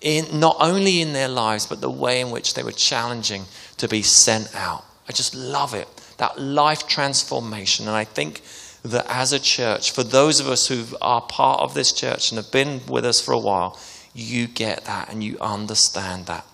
in, 0.01 0.39
not 0.39 0.55
only 0.59 1.01
in 1.01 1.13
their 1.13 1.29
lives, 1.29 1.65
but 1.65 1.81
the 1.81 1.89
way 1.89 2.21
in 2.21 2.29
which 2.29 2.53
they 2.53 2.61
were 2.61 2.71
challenging 2.71 3.45
to 3.77 3.87
be 3.87 4.03
sent 4.03 4.55
out. 4.55 4.85
I 5.09 5.13
just 5.13 5.33
love 5.33 5.73
it. 5.73 5.87
That 6.17 6.39
life 6.39 6.87
transformation. 6.87 7.87
And 7.87 7.97
I 7.97 8.03
think 8.03 8.43
that 8.83 9.07
as 9.09 9.33
a 9.33 9.39
church, 9.39 9.89
for 9.89 10.03
those 10.03 10.39
of 10.39 10.47
us 10.47 10.67
who 10.67 10.95
are 11.01 11.21
part 11.21 11.59
of 11.59 11.73
this 11.73 11.91
church 11.91 12.29
and 12.29 12.37
have 12.37 12.51
been 12.51 12.81
with 12.87 13.03
us 13.03 13.19
for 13.19 13.31
a 13.31 13.39
while, 13.39 13.79
you 14.13 14.45
get 14.45 14.85
that 14.85 15.09
and 15.11 15.23
you 15.23 15.39
understand 15.41 16.27
that. 16.27 16.45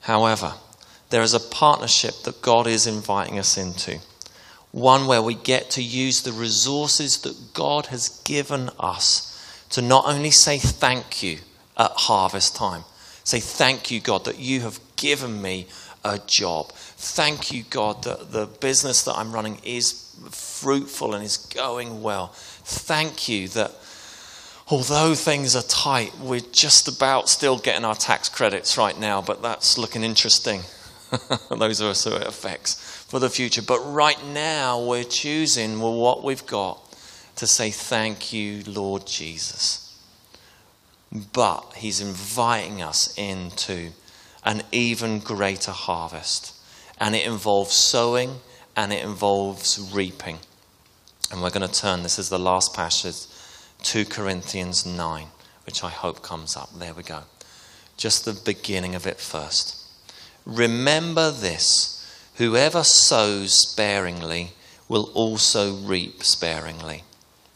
However, 0.00 0.54
there 1.10 1.22
is 1.22 1.34
a 1.34 1.40
partnership 1.40 2.22
that 2.24 2.42
God 2.42 2.66
is 2.66 2.86
inviting 2.86 3.38
us 3.38 3.56
into. 3.56 3.98
One 4.72 5.06
where 5.06 5.22
we 5.22 5.34
get 5.34 5.70
to 5.70 5.82
use 5.82 6.22
the 6.22 6.32
resources 6.32 7.22
that 7.22 7.54
God 7.54 7.86
has 7.86 8.20
given 8.24 8.70
us 8.78 9.24
to 9.70 9.82
not 9.82 10.04
only 10.06 10.30
say 10.30 10.58
thank 10.58 11.22
you 11.22 11.38
at 11.76 11.90
harvest 11.92 12.54
time, 12.56 12.84
say 13.24 13.40
thank 13.40 13.90
you, 13.90 14.00
God, 14.00 14.24
that 14.26 14.38
you 14.38 14.60
have 14.60 14.78
given 14.96 15.40
me 15.40 15.66
a 16.04 16.18
job. 16.26 16.72
Thank 16.72 17.52
you, 17.52 17.64
God, 17.70 18.04
that 18.04 18.32
the 18.32 18.46
business 18.46 19.02
that 19.04 19.16
I'm 19.16 19.32
running 19.32 19.58
is 19.64 20.14
fruitful 20.30 21.14
and 21.14 21.24
is 21.24 21.36
going 21.36 22.02
well. 22.02 22.28
Thank 22.34 23.28
you 23.28 23.48
that 23.48 23.72
although 24.68 25.14
things 25.14 25.56
are 25.56 25.62
tight, 25.62 26.18
we're 26.18 26.40
just 26.40 26.88
about 26.88 27.28
still 27.28 27.58
getting 27.58 27.84
our 27.84 27.94
tax 27.94 28.28
credits 28.28 28.76
right 28.76 28.98
now, 28.98 29.22
but 29.22 29.42
that's 29.42 29.78
looking 29.78 30.02
interesting. 30.02 30.62
Those 31.50 31.80
are 31.80 31.90
us 31.90 32.04
who 32.04 32.14
it 32.14 32.26
affects 32.26 32.74
for 33.08 33.18
the 33.18 33.30
future. 33.30 33.62
But 33.62 33.80
right 33.80 34.22
now, 34.26 34.82
we're 34.82 35.04
choosing 35.04 35.80
well, 35.80 35.94
what 35.94 36.22
we've 36.22 36.46
got 36.46 36.80
to 37.36 37.46
say, 37.46 37.70
Thank 37.70 38.32
you, 38.32 38.62
Lord 38.66 39.06
Jesus. 39.06 39.84
But 41.32 41.74
He's 41.76 42.00
inviting 42.00 42.82
us 42.82 43.16
into 43.16 43.90
an 44.44 44.62
even 44.72 45.20
greater 45.20 45.72
harvest. 45.72 46.54
And 46.98 47.14
it 47.14 47.26
involves 47.26 47.72
sowing 47.72 48.40
and 48.76 48.92
it 48.92 49.04
involves 49.04 49.90
reaping. 49.92 50.38
And 51.30 51.42
we're 51.42 51.50
going 51.50 51.68
to 51.68 51.80
turn, 51.80 52.02
this 52.02 52.18
is 52.18 52.28
the 52.28 52.38
last 52.38 52.74
passage 52.74 53.26
2 53.82 54.06
Corinthians 54.06 54.84
9, 54.84 55.26
which 55.66 55.84
I 55.84 55.90
hope 55.90 56.22
comes 56.22 56.56
up. 56.56 56.70
There 56.76 56.94
we 56.94 57.02
go. 57.02 57.22
Just 57.96 58.24
the 58.24 58.32
beginning 58.32 58.94
of 58.94 59.06
it 59.06 59.18
first. 59.18 59.77
Remember 60.48 61.30
this 61.30 61.94
whoever 62.36 62.82
sows 62.82 63.52
sparingly 63.52 64.52
will 64.88 65.10
also 65.12 65.74
reap 65.74 66.24
sparingly, 66.24 67.04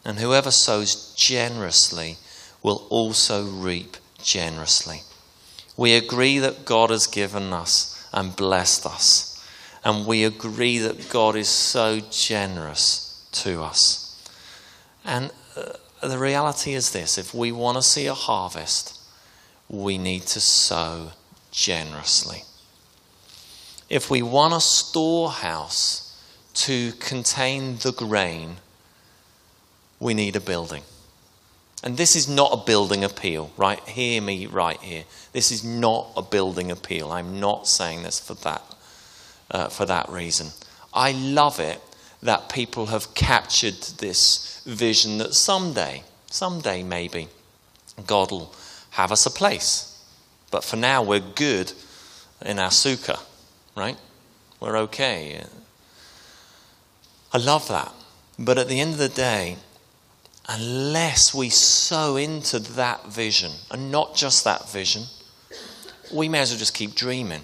and 0.05 0.18
whoever 0.18 0.50
sows 0.50 1.14
generously 1.14 2.18
will 2.62 2.87
also 2.90 3.44
reap 3.46 3.96
generously. 4.22 5.00
We 5.74 5.94
agree 5.94 6.38
that 6.40 6.66
God 6.66 6.90
has 6.90 7.07
given 7.07 7.55
us 7.55 8.07
and 8.12 8.37
blessed 8.37 8.85
us, 8.85 9.42
and 9.83 10.07
we 10.07 10.22
agree 10.22 10.76
that 10.76 11.09
God 11.09 11.35
is 11.35 11.48
so 11.48 12.00
generous 12.11 13.26
to 13.33 13.62
us. 13.62 14.22
And 15.02 15.33
uh, 15.57 15.72
the 16.07 16.18
reality 16.18 16.74
is 16.74 16.92
this 16.92 17.16
if 17.16 17.33
we 17.33 17.52
want 17.52 17.78
to 17.78 17.83
see 17.83 18.07
a 18.07 18.12
harvest, 18.12 19.00
we 19.70 19.96
need 19.96 20.22
to 20.26 20.40
sow 20.40 21.12
generously. 21.50 22.44
If 23.92 24.09
we 24.09 24.22
want 24.22 24.55
a 24.55 24.61
storehouse 24.61 26.18
to 26.55 26.92
contain 26.92 27.76
the 27.76 27.92
grain, 27.92 28.57
we 30.00 30.14
need 30.14 30.35
a 30.35 30.40
building. 30.40 30.83
And 31.85 31.98
this 31.98 32.16
is 32.16 32.26
not 32.26 32.55
a 32.55 32.64
building 32.64 33.05
appeal, 33.05 33.52
right? 33.59 33.78
Hear 33.87 34.22
me 34.22 34.46
right 34.46 34.81
here. 34.81 35.05
This 35.35 35.52
is 35.52 35.62
not 35.62 36.07
a 36.16 36.22
building 36.22 36.70
appeal. 36.70 37.12
I'm 37.12 37.38
not 37.38 37.68
saying 37.68 38.05
this 38.05 38.18
for 38.18 38.33
that, 38.33 38.62
uh, 39.50 39.68
for 39.68 39.85
that 39.85 40.09
reason. 40.09 40.52
I 40.94 41.12
love 41.12 41.61
it 41.61 41.78
that 42.22 42.48
people 42.48 42.87
have 42.87 43.12
captured 43.12 43.78
this 43.98 44.62
vision 44.64 45.18
that 45.18 45.35
someday, 45.35 46.02
someday 46.31 46.83
maybe, 46.83 47.28
God 48.07 48.31
will 48.31 48.55
have 48.92 49.12
us 49.12 49.26
a 49.26 49.31
place. 49.31 50.02
But 50.50 50.64
for 50.64 50.76
now, 50.76 51.02
we're 51.02 51.20
good 51.20 51.74
in 52.40 52.59
our 52.59 52.70
sukkah, 52.70 53.20
right? 53.77 53.97
We're 54.61 54.77
okay. 54.79 55.45
I 57.33 57.39
love 57.39 57.69
that. 57.69 57.93
But 58.39 58.59
at 58.59 58.69
the 58.69 58.81
end 58.81 58.93
of 58.93 58.99
the 58.99 59.09
day, 59.09 59.57
unless 60.49 61.35
we 61.35 61.49
sow 61.49 62.17
into 62.17 62.59
that 62.59 63.07
vision, 63.07 63.53
and 63.71 63.91
not 63.91 64.15
just 64.15 64.45
that 64.45 64.71
vision, 64.71 65.05
we 66.13 66.29
may 66.29 66.41
as 66.41 66.51
well 66.51 66.59
just 66.59 66.75
keep 66.75 66.95
dreaming. 66.95 67.43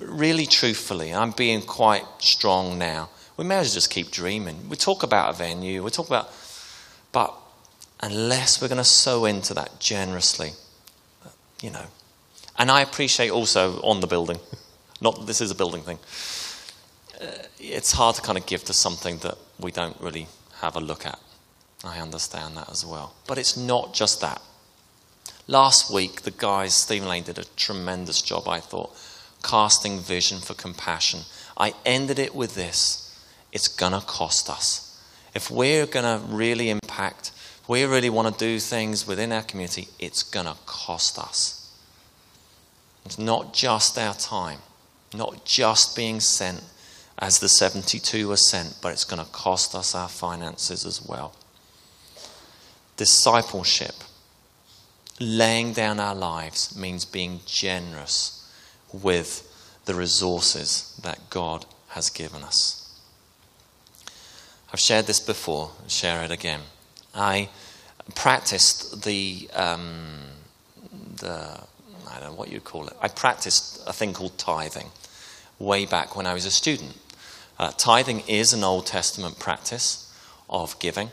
Really, 0.00 0.46
truthfully, 0.46 1.12
I'm 1.12 1.32
being 1.32 1.62
quite 1.62 2.04
strong 2.18 2.78
now. 2.78 3.08
We 3.36 3.44
may 3.44 3.56
as 3.56 3.68
well 3.68 3.74
just 3.74 3.90
keep 3.90 4.10
dreaming. 4.10 4.68
We 4.68 4.76
talk 4.76 5.02
about 5.02 5.34
a 5.34 5.36
venue, 5.36 5.82
we 5.82 5.90
talk 5.90 6.06
about, 6.06 6.32
but 7.12 7.34
unless 8.00 8.60
we're 8.60 8.68
going 8.68 8.78
to 8.78 8.84
sow 8.84 9.24
into 9.24 9.54
that 9.54 9.80
generously, 9.80 10.52
you 11.62 11.70
know. 11.70 11.86
And 12.58 12.70
I 12.70 12.80
appreciate 12.80 13.30
also 13.30 13.80
on 13.82 14.00
the 14.00 14.06
building, 14.06 14.38
not 15.00 15.18
that 15.18 15.26
this 15.26 15.40
is 15.40 15.50
a 15.50 15.54
building 15.54 15.82
thing, 15.82 15.98
uh, 17.20 17.26
it's 17.58 17.92
hard 17.92 18.16
to 18.16 18.22
kind 18.22 18.38
of 18.38 18.46
give 18.46 18.64
to 18.64 18.72
something 18.72 19.18
that 19.18 19.36
we 19.58 19.70
don't 19.70 20.00
really 20.00 20.26
have 20.60 20.76
a 20.76 20.80
look 20.80 21.06
at. 21.06 21.18
I 21.84 22.00
understand 22.00 22.56
that 22.56 22.70
as 22.70 22.84
well. 22.84 23.14
But 23.26 23.38
it's 23.38 23.56
not 23.56 23.94
just 23.94 24.20
that. 24.20 24.40
Last 25.46 25.92
week, 25.92 26.22
the 26.22 26.30
guys, 26.30 26.74
Stephen 26.74 27.08
Lane, 27.08 27.22
did 27.22 27.38
a 27.38 27.44
tremendous 27.56 28.20
job, 28.20 28.48
I 28.48 28.60
thought, 28.60 28.96
casting 29.42 30.00
vision 30.00 30.40
for 30.40 30.54
compassion. 30.54 31.20
I 31.56 31.74
ended 31.84 32.18
it 32.18 32.34
with 32.34 32.54
this 32.54 33.06
it's 33.56 33.68
going 33.68 33.92
to 33.92 34.00
cost 34.00 34.50
us. 34.50 35.00
If 35.34 35.50
we're 35.50 35.86
going 35.86 36.04
to 36.04 36.22
really 36.26 36.68
impact, 36.68 37.32
if 37.62 37.68
we 37.68 37.84
really 37.84 38.10
want 38.10 38.30
to 38.30 38.38
do 38.38 38.58
things 38.58 39.06
within 39.06 39.32
our 39.32 39.42
community, 39.42 39.88
it's 39.98 40.22
going 40.22 40.44
to 40.44 40.56
cost 40.66 41.18
us. 41.18 41.72
It's 43.06 43.18
not 43.18 43.54
just 43.54 43.96
our 43.98 44.12
time, 44.12 44.58
not 45.14 45.44
just 45.44 45.96
being 45.96 46.20
sent 46.20 46.62
as 47.18 47.38
the 47.38 47.48
72 47.48 48.28
were 48.28 48.36
sent, 48.36 48.78
but 48.82 48.92
it's 48.92 49.04
going 49.04 49.24
to 49.24 49.30
cost 49.30 49.74
us 49.74 49.94
our 49.94 50.08
finances 50.08 50.84
as 50.84 51.02
well. 51.02 51.34
Discipleship, 52.96 53.94
laying 55.20 55.72
down 55.72 55.98
our 56.00 56.14
lives, 56.14 56.76
means 56.76 57.04
being 57.04 57.40
generous 57.46 58.50
with 58.92 59.42
the 59.86 59.94
resources 59.94 60.98
that 61.02 61.30
God 61.30 61.64
has 61.88 62.10
given 62.10 62.42
us. 62.42 62.82
I've 64.72 64.80
shared 64.80 65.06
this 65.06 65.20
before, 65.20 65.70
share 65.88 66.22
it 66.24 66.30
again. 66.30 66.60
I 67.14 67.48
practiced 68.14 69.04
the, 69.04 69.48
um, 69.54 70.18
the, 71.16 71.60
I 72.08 72.20
don't 72.20 72.30
know 72.30 72.34
what 72.36 72.50
you 72.50 72.60
call 72.60 72.86
it, 72.86 72.96
I 73.00 73.08
practiced 73.08 73.82
a 73.86 73.92
thing 73.92 74.12
called 74.12 74.38
tithing 74.38 74.90
way 75.58 75.86
back 75.86 76.16
when 76.16 76.26
I 76.26 76.34
was 76.34 76.44
a 76.44 76.50
student. 76.50 76.96
Uh, 77.58 77.72
tithing 77.72 78.20
is 78.28 78.52
an 78.52 78.62
Old 78.62 78.86
Testament 78.86 79.38
practice 79.38 80.12
of 80.48 80.78
giving. 80.78 81.10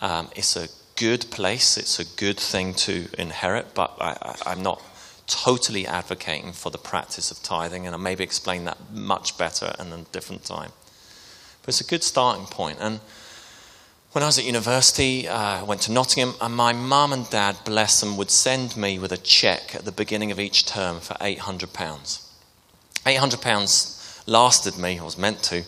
Um, 0.00 0.28
it's 0.34 0.56
a 0.56 0.68
good 0.96 1.26
place, 1.30 1.76
it's 1.76 2.00
a 2.00 2.04
good 2.04 2.38
thing 2.38 2.74
to 2.74 3.08
inherit, 3.16 3.74
but 3.74 3.96
I, 4.00 4.36
am 4.46 4.62
not 4.62 4.82
totally 5.28 5.86
advocating 5.86 6.52
for 6.52 6.70
the 6.70 6.78
practice 6.78 7.30
of 7.30 7.42
tithing, 7.42 7.86
and 7.86 7.94
I'll 7.94 8.00
maybe 8.00 8.24
explain 8.24 8.64
that 8.64 8.78
much 8.92 9.38
better 9.38 9.74
in 9.78 9.92
a 9.92 10.02
different 10.10 10.44
time. 10.44 10.72
But 11.62 11.68
it's 11.68 11.80
a 11.80 11.84
good 11.84 12.02
starting 12.02 12.46
point. 12.46 12.78
And 12.80 13.00
when 14.12 14.22
I 14.22 14.26
was 14.26 14.38
at 14.38 14.46
university, 14.46 15.28
uh, 15.28 15.60
I 15.60 15.62
went 15.62 15.82
to 15.82 15.92
Nottingham, 15.92 16.34
and 16.40 16.56
my 16.56 16.72
mum 16.72 17.12
and 17.12 17.28
dad, 17.28 17.58
bless 17.66 18.00
them, 18.00 18.16
would 18.16 18.30
send 18.30 18.74
me 18.74 18.98
with 18.98 19.12
a 19.12 19.18
cheque 19.18 19.74
at 19.74 19.84
the 19.84 19.92
beginning 19.92 20.30
of 20.30 20.40
each 20.40 20.64
term 20.64 21.00
for 21.00 21.12
£800. 21.14 21.68
£800 23.04 24.22
lasted 24.26 24.78
me, 24.78 24.98
or 24.98 25.04
was 25.04 25.18
meant 25.18 25.42
to, 25.44 25.62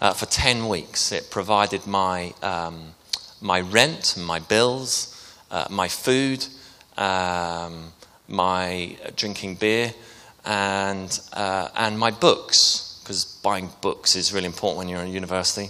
uh, 0.00 0.14
for 0.14 0.24
10 0.24 0.68
weeks. 0.68 1.12
It 1.12 1.30
provided 1.30 1.86
my, 1.86 2.32
um, 2.42 2.94
my 3.42 3.60
rent, 3.60 4.16
my 4.16 4.38
bills, 4.38 5.14
uh, 5.50 5.66
my 5.68 5.88
food, 5.88 6.46
um, 6.96 7.92
my 8.26 8.96
drinking 9.16 9.56
beer, 9.56 9.92
and, 10.46 11.20
uh, 11.34 11.68
and 11.76 11.98
my 11.98 12.10
books, 12.10 12.98
because 13.02 13.26
buying 13.42 13.68
books 13.82 14.16
is 14.16 14.32
really 14.32 14.46
important 14.46 14.78
when 14.78 14.88
you're 14.88 15.02
in 15.02 15.12
university. 15.12 15.68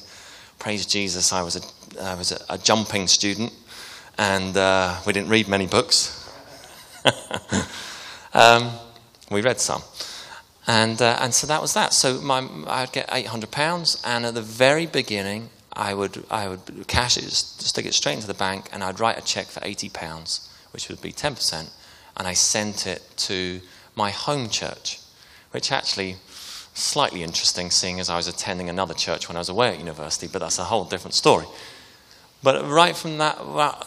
Praise 0.63 0.87
Jesus, 0.87 1.33
I 1.33 1.43
was 1.43 1.57
a, 1.57 2.01
I 2.01 2.15
was 2.15 2.31
a, 2.31 2.39
a 2.49 2.57
jumping 2.57 3.09
student, 3.09 3.53
and 4.17 4.57
uh, 4.57 4.95
we 5.05 5.13
didn't 5.13 5.29
read 5.29 5.49
many 5.49 5.67
books. 5.67 6.33
um, 8.33 8.71
we 9.29 9.43
read 9.43 9.59
some. 9.59 9.83
And, 10.69 11.03
uh, 11.03 11.19
and 11.19 11.35
so 11.35 11.49
that 11.49 11.61
was 11.61 11.75
that. 11.75 11.93
So 11.93 12.21
my, 12.21 12.49
I'd 12.69 12.93
get 12.93 13.09
£800, 13.09 14.03
and 14.07 14.25
at 14.25 14.35
the 14.35 14.41
very 14.41 14.87
beginning, 14.87 15.51
I 15.73 15.95
would, 15.95 16.25
I 16.31 16.47
would 16.47 16.87
cash 16.87 17.17
it, 17.17 17.33
stick 17.33 17.85
it 17.85 17.93
straight 17.93 18.15
into 18.15 18.29
the 18.29 18.33
bank, 18.33 18.69
and 18.73 18.85
I'd 18.85 19.01
write 19.01 19.19
a 19.19 19.23
cheque 19.23 19.49
for 19.49 19.59
£80, 19.63 20.49
which 20.73 20.89
would 20.89 21.03
be 21.03 21.13
10%, 21.13 21.71
and 22.17 22.29
I 22.29 22.35
sent 22.35 22.87
it 22.87 23.03
to 23.17 23.61
my 23.97 24.11
home 24.11 24.49
church, 24.49 25.01
which 25.51 25.73
actually 25.73 26.19
slightly 26.75 27.23
interesting 27.23 27.71
seeing 27.71 28.01
as 28.01 28.09
I 28.09 28.17
was 28.17 28.29
attending 28.29 28.69
another 28.69 28.95
church 28.95 29.29
when 29.29 29.37
I 29.37 29.41
was 29.41 29.49
away 29.49 29.69
at 29.69 29.79
university, 29.79 30.27
but 30.27 30.41
that's 30.41 30.59
a 30.59 30.65
whole 30.65 30.85
different 30.85 31.15
story. 31.15 31.47
But 32.43 32.69
right 32.69 32.97
from 32.97 33.19
that, 33.19 33.39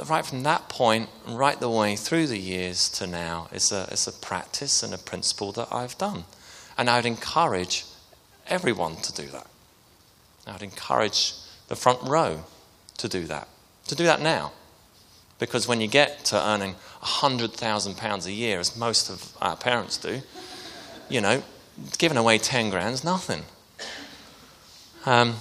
right 0.08 0.26
from 0.26 0.44
that 0.44 0.70
point, 0.70 1.10
right 1.28 1.60
the 1.60 1.70
way 1.70 1.96
through 1.96 2.28
the 2.28 2.38
years 2.38 2.88
to 2.92 3.08
now, 3.08 3.50
it's 3.52 3.72
a, 3.72 3.88
it's 3.92 4.08
a 4.08 4.14
practice 4.14 4.82
and 4.82 4.94
a 4.94 4.98
principle 4.98 5.52
that 5.54 5.68
I've 5.72 5.98
done. 5.98 6.24
And 6.78 6.90
I 6.90 6.98
would 6.98 7.06
encourage 7.06 7.86
everyone 8.48 8.96
to 8.98 9.14
do 9.14 9.28
that. 9.28 9.48
I 10.48 10.54
would 10.54 10.64
encourage 10.64 11.34
the 11.68 11.76
front 11.76 12.02
row 12.04 12.46
to 12.98 13.10
do 13.10 13.26
that, 13.26 13.50
to 13.88 13.96
do 13.96 14.06
that 14.06 14.22
now. 14.22 14.54
Because 15.38 15.68
when 15.68 15.82
you 15.82 15.88
get 15.88 16.24
to 16.26 16.42
earning 16.42 16.76
£100,000 17.02 18.26
a 18.26 18.32
year, 18.32 18.60
as 18.60 18.78
most 18.78 19.10
of 19.10 19.36
our 19.42 19.58
parents 19.58 19.98
do, 19.98 20.22
you 21.10 21.20
know, 21.20 21.44
giving 21.98 22.18
away 22.18 22.38
10 22.38 22.70
grand 22.70 22.94
is 22.94 23.04
nothing. 23.04 23.44
Um, 25.06 25.36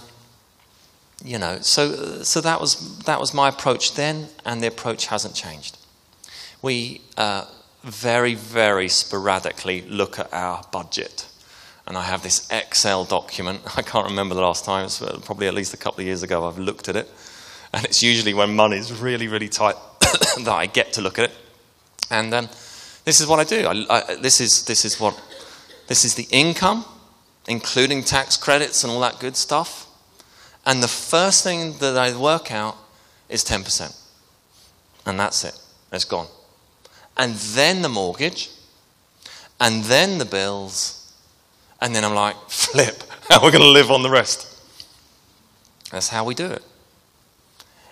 you 1.25 1.39
know, 1.39 1.59
so, 1.61 2.23
so 2.23 2.41
that, 2.41 2.61
was, 2.61 2.99
that 3.01 3.19
was 3.19 3.33
my 3.33 3.49
approach 3.49 3.95
then, 3.95 4.29
and 4.45 4.63
the 4.63 4.67
approach 4.67 5.07
hasn't 5.07 5.35
changed. 5.35 5.79
We 6.61 7.01
uh, 7.17 7.47
very, 7.83 8.35
very 8.35 8.89
sporadically 8.89 9.83
look 9.83 10.19
at 10.19 10.33
our 10.33 10.65
budget. 10.73 11.27
And 11.87 11.99
I 11.99 12.03
have 12.03 12.23
this 12.23 12.51
Excel 12.51 13.05
document. 13.05 13.61
I 13.77 13.83
can't 13.83 14.07
remember 14.07 14.35
the 14.35 14.41
last 14.41 14.65
time, 14.65 14.87
it's 14.87 15.01
uh, 15.01 15.21
probably 15.25 15.47
at 15.47 15.55
least 15.55 15.75
a 15.75 15.77
couple 15.77 16.01
of 16.01 16.07
years 16.07 16.23
ago 16.23 16.47
I've 16.47 16.59
looked 16.59 16.89
at 16.89 16.97
it. 16.97 17.11
And 17.73 17.85
it's 17.85 18.03
usually 18.03 18.35
when 18.35 18.55
money's 18.55 18.93
really, 18.93 19.29
really 19.29 19.49
tight 19.49 19.77
that 20.01 20.49
I 20.49 20.67
get 20.67 20.93
to 20.95 21.01
look 21.01 21.19
at 21.19 21.31
it. 21.31 21.37
And 22.11 22.33
um, 22.33 22.49
this 23.05 23.21
is 23.21 23.27
what 23.27 23.41
I 23.41 23.45
do. 23.45 23.67
I, 23.67 23.87
I, 23.91 24.15
this, 24.17 24.41
is, 24.41 24.65
this, 24.65 24.85
is 24.85 25.01
what, 25.01 25.21
this 25.87 26.05
is 26.05 26.15
the 26.15 26.27
income, 26.31 26.85
including 27.49 28.03
tax 28.03 28.37
credits 28.37 28.85
and 28.85 28.93
all 28.93 29.01
that 29.01 29.21
good 29.21 29.37
stuff. 29.37 29.87
And 30.67 30.83
the 30.83 30.89
first 30.89 31.45
thing 31.45 31.79
that 31.79 31.97
I 31.97 32.17
work 32.17 32.51
out 32.51 32.77
is 33.29 33.45
10%. 33.45 33.95
And 35.07 35.21
that's 35.21 35.45
it. 35.45 35.59
It's 35.93 36.05
gone 36.05 36.29
and 37.17 37.35
then 37.35 37.83
the 37.83 37.89
mortgage, 37.89 38.51
and 39.61 39.85
then 39.85 40.19
the 40.19 40.25
bills, 40.25 41.13
and 41.81 41.95
then 41.95 42.05
I'm 42.05 42.15
like, 42.15 42.37
flip, 42.49 43.03
how 43.29 43.41
are 43.41 43.47
we 43.47 43.53
going 43.53 43.63
to 43.63 43.69
live 43.69 43.91
on 43.91 44.03
the 44.03 44.11
rest? 44.11 44.51
That's 45.91 46.09
how 46.09 46.25
we 46.25 46.35
do 46.35 46.47
it. 46.47 46.63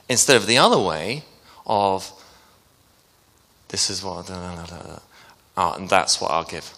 Instead 0.09 0.37
of 0.37 0.47
the 0.47 0.59
other 0.59 0.79
way 0.79 1.23
of, 1.67 2.11
this 3.69 3.89
is 3.89 4.03
what, 4.03 4.29
oh, 4.31 5.75
and 5.75 5.89
that's 5.89 6.21
what 6.21 6.31
I'll 6.31 6.45
give. 6.45 6.75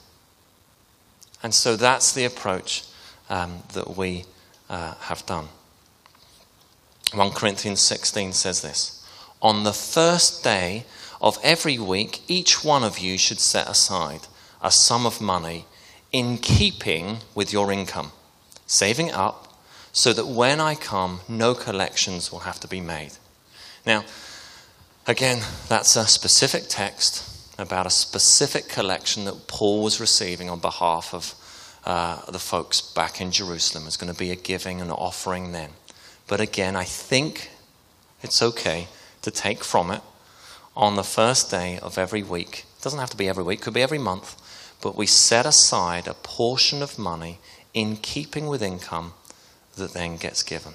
And 1.44 1.54
so 1.54 1.76
that's 1.76 2.12
the 2.12 2.24
approach 2.24 2.82
um, 3.30 3.62
that 3.74 3.96
we 3.96 4.24
uh, 4.68 4.94
have 4.94 5.24
done. 5.26 5.46
1 7.12 7.30
Corinthians 7.30 7.78
16 7.78 8.32
says 8.32 8.62
this 8.62 9.06
On 9.40 9.62
the 9.62 9.72
first 9.72 10.42
day 10.42 10.84
of 11.20 11.38
every 11.44 11.78
week, 11.78 12.22
each 12.26 12.64
one 12.64 12.82
of 12.82 12.98
you 12.98 13.16
should 13.16 13.38
set 13.38 13.68
aside 13.68 14.22
a 14.60 14.72
sum 14.72 15.06
of 15.06 15.20
money 15.20 15.66
in 16.10 16.38
keeping 16.38 17.18
with 17.36 17.52
your 17.52 17.70
income, 17.70 18.10
saving 18.66 19.08
it 19.08 19.14
up 19.14 19.56
so 19.92 20.12
that 20.12 20.26
when 20.26 20.60
I 20.60 20.74
come, 20.74 21.20
no 21.28 21.54
collections 21.54 22.32
will 22.32 22.40
have 22.40 22.58
to 22.58 22.66
be 22.66 22.80
made. 22.80 23.12
Now, 23.86 24.04
Again, 25.06 25.42
that's 25.68 25.96
a 25.96 26.06
specific 26.06 26.64
text 26.68 27.33
about 27.58 27.86
a 27.86 27.90
specific 27.90 28.68
collection 28.68 29.24
that 29.24 29.46
Paul 29.46 29.82
was 29.82 30.00
receiving 30.00 30.50
on 30.50 30.58
behalf 30.58 31.14
of 31.14 31.34
uh, 31.84 32.30
the 32.30 32.38
folks 32.38 32.80
back 32.80 33.20
in 33.20 33.30
Jerusalem. 33.30 33.86
It's 33.86 33.96
going 33.96 34.12
to 34.12 34.18
be 34.18 34.30
a 34.30 34.36
giving 34.36 34.80
and 34.80 34.90
offering 34.90 35.52
then. 35.52 35.70
But 36.26 36.40
again, 36.40 36.76
I 36.76 36.84
think 36.84 37.50
it's 38.22 38.42
okay 38.42 38.88
to 39.22 39.30
take 39.30 39.62
from 39.62 39.90
it 39.90 40.00
on 40.76 40.96
the 40.96 41.04
first 41.04 41.50
day 41.50 41.78
of 41.80 41.98
every 41.98 42.22
week. 42.22 42.64
It 42.78 42.82
doesn't 42.82 42.98
have 42.98 43.10
to 43.10 43.16
be 43.16 43.28
every 43.28 43.44
week, 43.44 43.60
could 43.60 43.74
be 43.74 43.82
every 43.82 43.98
month. 43.98 44.40
But 44.82 44.96
we 44.96 45.06
set 45.06 45.46
aside 45.46 46.08
a 46.08 46.14
portion 46.14 46.82
of 46.82 46.98
money 46.98 47.38
in 47.72 47.96
keeping 47.96 48.48
with 48.48 48.62
income 48.62 49.12
that 49.76 49.92
then 49.92 50.16
gets 50.16 50.42
given. 50.42 50.74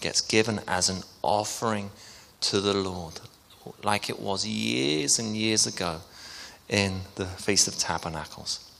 Gets 0.00 0.20
given 0.20 0.60
as 0.66 0.88
an 0.88 1.02
offering 1.22 1.90
to 2.42 2.60
the 2.60 2.74
Lord, 2.74 3.20
like 3.82 4.10
it 4.10 4.20
was 4.20 4.46
years 4.46 5.18
and 5.18 5.36
years 5.36 5.66
ago 5.66 6.00
in 6.68 7.00
the 7.16 7.26
Feast 7.26 7.68
of 7.68 7.76
Tabernacles. 7.78 8.70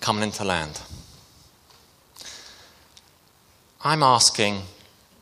Coming 0.00 0.24
into 0.24 0.44
land. 0.44 0.80
I'm 3.82 4.02
asking 4.02 4.62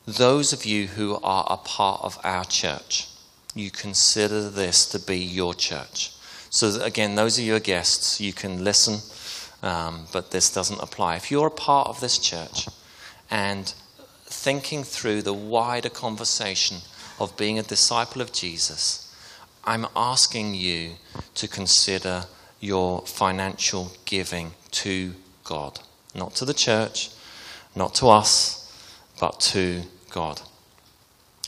those 0.07 0.53
of 0.53 0.65
you 0.65 0.87
who 0.87 1.19
are 1.23 1.47
a 1.49 1.57
part 1.57 2.01
of 2.03 2.19
our 2.25 2.45
church, 2.45 3.09
you 3.55 3.71
consider 3.71 4.49
this 4.49 4.87
to 4.87 4.99
be 4.99 5.19
your 5.19 5.55
church. 5.55 6.13
So, 6.51 6.81
again, 6.83 7.15
those 7.15 7.39
are 7.39 7.61
guests, 7.61 8.21
you 8.21 8.33
can 8.33 8.63
listen, 8.63 8.99
um, 9.63 10.07
but 10.13 10.31
this 10.31 10.53
doesn't 10.53 10.83
apply. 10.83 11.17
If 11.17 11.31
you're 11.31 11.47
a 11.47 11.51
part 11.51 11.89
of 11.89 12.01
this 12.01 12.19
church 12.19 12.69
and 13.31 13.73
thinking 14.27 14.85
through 14.85 15.23
the 15.23 15.33
wider 15.33 15.89
conversation 15.89 16.79
of 17.19 17.37
being 17.37 17.59
a 17.59 17.63
disciple 17.63 18.21
of 18.21 18.33
Jesus, 18.33 19.02
I'm 19.65 19.87
asking 19.95 20.55
you 20.55 20.93
to 21.37 21.47
consider 21.47 22.25
your 22.61 23.03
financial 23.03 23.93
giving 24.05 24.53
to 24.73 25.15
God, 25.45 25.79
not 26.15 26.35
to 26.37 26.45
the 26.45 26.55
church, 26.55 27.11
not 27.77 27.95
to 27.97 28.09
us, 28.09 28.59
but 29.21 29.39
to 29.41 29.83
God. 30.11 30.41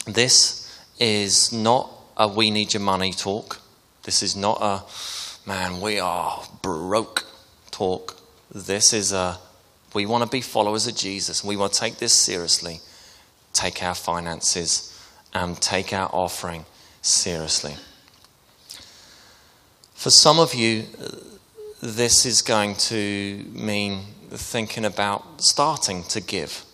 This 0.07 0.79
is 0.99 1.53
not 1.53 1.91
a 2.17 2.29
we 2.29 2.51
need 2.51 2.73
your 2.73 2.83
money 2.83 3.13
talk. 3.13 3.61
This 4.05 4.23
is 4.23 4.37
not 4.37 4.59
a 4.61 4.83
man, 5.49 5.81
we 5.81 5.99
are 5.99 6.43
broke 6.63 7.27
talk. 7.71 8.17
This 8.53 8.93
is 8.93 9.13
a 9.13 9.39
we 9.95 10.07
want 10.07 10.25
to 10.25 10.31
be 10.31 10.41
followers 10.41 10.87
of 10.87 10.97
Jesus. 10.97 11.45
We 11.45 11.57
want 11.57 11.73
to 11.73 11.81
take 11.81 11.99
this 11.99 12.13
seriously. 12.13 12.81
Take 13.53 13.83
our 13.83 13.95
finances 13.95 14.93
and 15.33 15.61
take 15.61 15.93
our 15.93 16.09
offering 16.13 16.65
seriously. 17.01 17.77
For 20.05 20.11
some 20.11 20.39
of 20.39 20.53
you, 20.53 20.85
this 21.81 22.27
is 22.27 22.43
going 22.43 22.75
to 22.75 23.43
mean 23.55 24.03
thinking 24.29 24.85
about 24.85 25.41
starting 25.41 26.03
to 26.11 26.21
give 26.21 26.67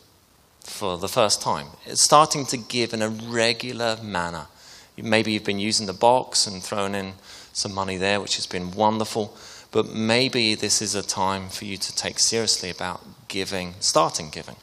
for 0.65 0.99
the 0.99 1.07
first 1.07 1.41
time. 1.41 1.69
It's 1.87 2.03
starting 2.03 2.45
to 2.47 2.57
give 2.57 2.93
in 2.93 3.03
a 3.03 3.09
regular 3.09 3.99
manner. 4.03 4.49
Maybe 4.97 5.31
you've 5.31 5.45
been 5.45 5.61
using 5.61 5.87
the 5.87 5.93
box 5.93 6.49
and 6.49 6.61
throwing 6.61 6.97
in 6.97 7.13
some 7.53 7.73
money 7.73 7.97
there, 7.97 8.21
which 8.21 8.35
has 8.35 8.49
been 8.49 8.73
wonderful. 8.73 9.37
But 9.71 9.95
maybe 9.95 10.57
this 10.57 10.83
is 10.83 10.97
a 10.97 11.03
time 11.05 11.51
for 11.51 11.67
you 11.67 11.77
to 11.77 11.95
take 11.95 12.19
seriously 12.19 12.69
about 12.69 13.01
giving, 13.29 13.75
starting 13.79 14.31
giving. 14.31 14.57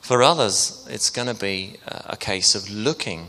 For 0.00 0.22
others, 0.22 0.88
it's 0.88 1.10
going 1.10 1.28
to 1.28 1.38
be 1.38 1.76
a 1.86 2.16
case 2.16 2.54
of 2.54 2.70
looking 2.70 3.26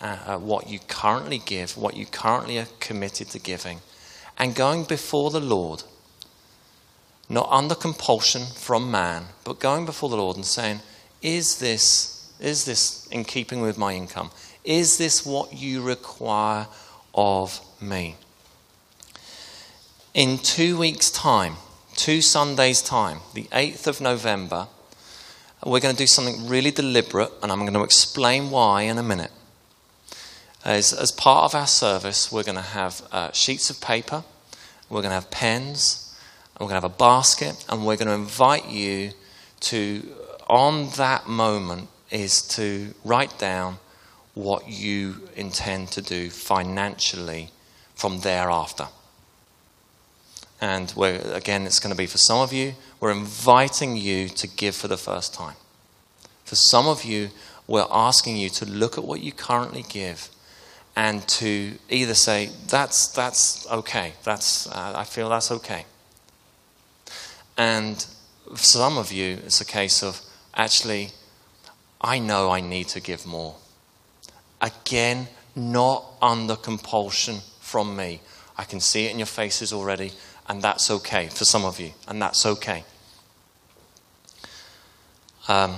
at 0.00 0.40
what 0.40 0.68
you 0.68 0.78
currently 0.88 1.38
give, 1.38 1.76
what 1.76 1.96
you 1.96 2.06
currently 2.06 2.58
are 2.58 2.68
committed 2.80 3.28
to 3.30 3.38
giving, 3.38 3.80
and 4.38 4.54
going 4.54 4.84
before 4.84 5.30
the 5.30 5.40
Lord 5.40 5.82
not 7.28 7.48
under 7.50 7.74
compulsion 7.74 8.44
from 8.54 8.90
man, 8.90 9.24
but 9.44 9.58
going 9.58 9.84
before 9.84 10.08
the 10.08 10.16
Lord 10.16 10.36
and 10.36 10.44
saying, 10.44 10.80
Is 11.22 11.58
this, 11.58 12.32
is 12.40 12.64
this 12.64 13.06
in 13.08 13.24
keeping 13.24 13.60
with 13.60 13.76
my 13.76 13.94
income? 13.94 14.30
Is 14.64 14.98
this 14.98 15.26
what 15.26 15.52
you 15.52 15.82
require 15.82 16.66
of 17.14 17.60
me? 17.80 18.16
In 20.14 20.38
two 20.38 20.78
weeks' 20.78 21.10
time, 21.10 21.56
two 21.94 22.20
Sundays' 22.20 22.82
time, 22.82 23.18
the 23.34 23.44
8th 23.44 23.86
of 23.86 24.00
November, 24.00 24.68
we're 25.64 25.80
going 25.80 25.94
to 25.94 26.02
do 26.02 26.06
something 26.06 26.48
really 26.48 26.70
deliberate, 26.70 27.32
and 27.42 27.50
I'm 27.50 27.60
going 27.60 27.74
to 27.74 27.82
explain 27.82 28.50
why 28.50 28.82
in 28.82 28.98
a 28.98 29.02
minute. 29.02 29.32
As, 30.66 30.92
as 30.92 31.12
part 31.12 31.44
of 31.44 31.54
our 31.54 31.68
service, 31.68 32.32
we're 32.32 32.42
going 32.42 32.56
to 32.56 32.60
have 32.60 33.00
uh, 33.12 33.30
sheets 33.30 33.70
of 33.70 33.80
paper, 33.80 34.24
we're 34.90 35.00
going 35.00 35.10
to 35.10 35.14
have 35.14 35.30
pens, 35.30 36.18
we're 36.54 36.66
going 36.66 36.70
to 36.70 36.82
have 36.82 36.92
a 36.92 36.98
basket, 36.98 37.64
and 37.68 37.86
we're 37.86 37.94
going 37.94 38.08
to 38.08 38.14
invite 38.14 38.68
you 38.68 39.12
to, 39.60 40.02
on 40.48 40.90
that 40.96 41.28
moment, 41.28 41.88
is 42.10 42.42
to 42.42 42.92
write 43.04 43.38
down 43.38 43.78
what 44.34 44.68
you 44.68 45.28
intend 45.36 45.92
to 45.92 46.02
do 46.02 46.30
financially 46.30 47.50
from 47.94 48.18
thereafter. 48.22 48.88
And 50.60 50.92
again, 50.96 51.64
it's 51.64 51.78
going 51.78 51.94
to 51.94 51.96
be 51.96 52.06
for 52.08 52.18
some 52.18 52.40
of 52.40 52.52
you, 52.52 52.74
we're 52.98 53.12
inviting 53.12 53.96
you 53.96 54.28
to 54.30 54.48
give 54.48 54.74
for 54.74 54.88
the 54.88 54.96
first 54.96 55.32
time. 55.32 55.54
For 56.44 56.56
some 56.56 56.88
of 56.88 57.04
you, 57.04 57.30
we're 57.68 57.86
asking 57.88 58.36
you 58.36 58.48
to 58.48 58.66
look 58.66 58.98
at 58.98 59.04
what 59.04 59.20
you 59.20 59.30
currently 59.30 59.84
give 59.88 60.28
and 60.96 61.26
to 61.28 61.74
either 61.90 62.14
say, 62.14 62.48
that's, 62.68 63.08
that's 63.08 63.70
okay, 63.70 64.14
that's, 64.24 64.66
uh, 64.68 64.94
I 64.96 65.04
feel 65.04 65.28
that's 65.28 65.52
okay. 65.52 65.84
And 67.58 68.04
for 68.48 68.56
some 68.56 68.96
of 68.96 69.12
you, 69.12 69.38
it's 69.44 69.60
a 69.60 69.66
case 69.66 70.02
of 70.02 70.20
actually, 70.54 71.10
I 72.00 72.18
know 72.18 72.50
I 72.50 72.60
need 72.60 72.88
to 72.88 73.00
give 73.00 73.26
more. 73.26 73.56
Again, 74.62 75.28
not 75.54 76.04
under 76.22 76.56
compulsion 76.56 77.36
from 77.60 77.94
me. 77.94 78.20
I 78.56 78.64
can 78.64 78.80
see 78.80 79.04
it 79.04 79.12
in 79.12 79.18
your 79.18 79.26
faces 79.26 79.74
already, 79.74 80.12
and 80.48 80.62
that's 80.62 80.90
okay 80.90 81.28
for 81.28 81.44
some 81.44 81.64
of 81.66 81.78
you, 81.78 81.92
and 82.08 82.22
that's 82.22 82.46
okay. 82.46 82.84
Um, 85.46 85.76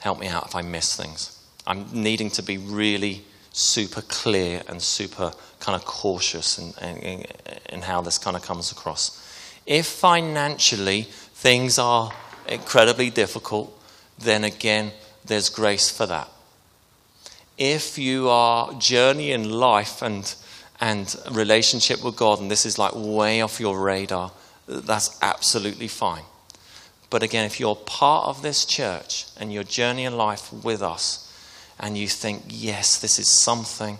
help 0.00 0.18
me 0.18 0.28
out 0.28 0.46
if 0.46 0.54
I 0.54 0.62
miss 0.62 0.96
things. 0.96 1.38
I'm 1.66 1.86
needing 1.92 2.30
to 2.30 2.42
be 2.42 2.56
really 2.56 3.24
super 3.58 4.02
clear 4.02 4.62
and 4.68 4.80
super 4.80 5.32
kind 5.58 5.74
of 5.74 5.84
cautious 5.84 6.58
in, 6.58 6.72
in, 6.80 7.24
in 7.70 7.82
how 7.82 8.00
this 8.00 8.16
kind 8.16 8.36
of 8.36 8.42
comes 8.42 8.70
across. 8.70 9.20
If 9.66 9.86
financially 9.86 11.02
things 11.02 11.78
are 11.78 12.12
incredibly 12.46 13.10
difficult, 13.10 13.76
then 14.18 14.44
again, 14.44 14.92
there's 15.24 15.48
grace 15.48 15.90
for 15.90 16.06
that. 16.06 16.28
If 17.58 17.98
you 17.98 18.28
are 18.28 18.72
journeying 18.74 19.50
life 19.50 20.02
and, 20.02 20.32
and 20.80 21.14
relationship 21.32 22.04
with 22.04 22.16
God, 22.16 22.40
and 22.40 22.50
this 22.50 22.64
is 22.64 22.78
like 22.78 22.92
way 22.94 23.40
off 23.40 23.58
your 23.58 23.80
radar, 23.80 24.30
that's 24.68 25.18
absolutely 25.20 25.88
fine. 25.88 26.22
But 27.10 27.24
again, 27.24 27.44
if 27.44 27.58
you're 27.58 27.74
part 27.74 28.28
of 28.28 28.42
this 28.42 28.64
church 28.64 29.26
and 29.36 29.52
you're 29.52 29.64
journeying 29.64 30.16
life 30.16 30.52
with 30.52 30.82
us, 30.82 31.27
and 31.80 31.96
you 31.96 32.08
think, 32.08 32.44
yes, 32.48 32.98
this 32.98 33.18
is 33.18 33.28
something 33.28 33.98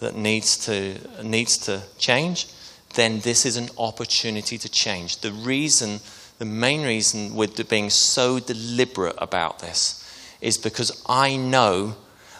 that 0.00 0.16
needs 0.16 0.56
to, 0.66 0.96
needs 1.22 1.58
to 1.58 1.82
change, 1.98 2.48
then 2.94 3.20
this 3.20 3.46
is 3.46 3.56
an 3.56 3.68
opportunity 3.78 4.58
to 4.58 4.68
change. 4.68 5.18
The 5.18 5.32
reason, 5.32 6.00
the 6.38 6.44
main 6.44 6.82
reason 6.82 7.34
we're 7.34 7.48
being 7.68 7.90
so 7.90 8.38
deliberate 8.38 9.14
about 9.18 9.60
this 9.60 9.98
is 10.40 10.58
because 10.58 11.02
I 11.08 11.36
know 11.36 11.96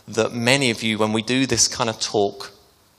that 0.08 0.32
many 0.32 0.70
of 0.70 0.82
you, 0.82 0.98
when 0.98 1.12
we 1.12 1.22
do 1.22 1.46
this 1.46 1.68
kind 1.68 1.88
of 1.88 2.00
talk 2.00 2.52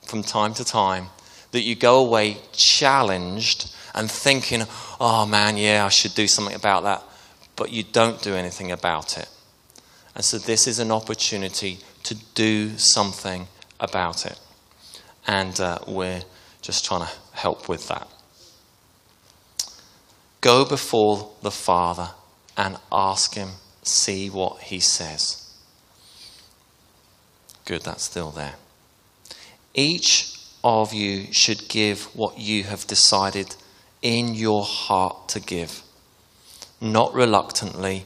from 0.04 0.24
time 0.24 0.54
to 0.56 0.64
time, 0.64 1.08
that 1.52 1.62
you 1.62 1.76
go 1.76 2.04
away 2.04 2.38
challenged 2.52 3.72
and 3.94 4.10
thinking, 4.10 4.64
oh 5.00 5.26
man, 5.26 5.58
yeah, 5.58 5.86
I 5.86 5.90
should 5.90 6.16
do 6.16 6.28
something 6.28 6.56
about 6.56 6.84
that, 6.84 7.04
but 7.56 7.72
you 7.72 7.84
don't 7.84 8.22
do 8.22 8.34
anything 8.34 8.72
about 8.72 9.18
it. 9.18 9.28
And 10.16 10.24
so 10.24 10.38
this 10.38 10.68
is 10.68 10.80
an 10.80 10.92
opportunity 10.92 11.80
to 12.04 12.16
do 12.36 12.78
something 12.78 13.48
about 13.80 14.26
it. 14.26 14.40
And 15.26 15.60
uh, 15.60 15.80
we're 15.88 16.24
just 16.62 16.86
trying 16.86 17.08
to 17.08 17.12
help 17.32 17.68
with 17.68 17.88
that. 17.88 18.08
Go 20.42 20.66
before 20.66 21.32
the 21.42 21.52
Father 21.52 22.10
and 22.58 22.78
ask 22.92 23.36
Him, 23.36 23.50
see 23.82 24.30
what 24.30 24.62
He 24.64 24.80
says. 24.80 25.40
Good, 27.66 27.84
that's 27.84 28.04
still 28.04 28.32
there. 28.32 28.56
Each 29.74 30.38
of 30.64 30.94
you 30.94 31.32
should 31.32 31.68
give 31.70 32.04
what 32.16 32.38
you 32.38 32.64
have 32.64 32.86
decided 32.86 33.56
in 34.02 34.36
your 34.36 34.64
heart 34.64 35.30
to 35.30 35.40
give, 35.40 35.82
not 36.82 37.14
reluctantly 37.14 38.06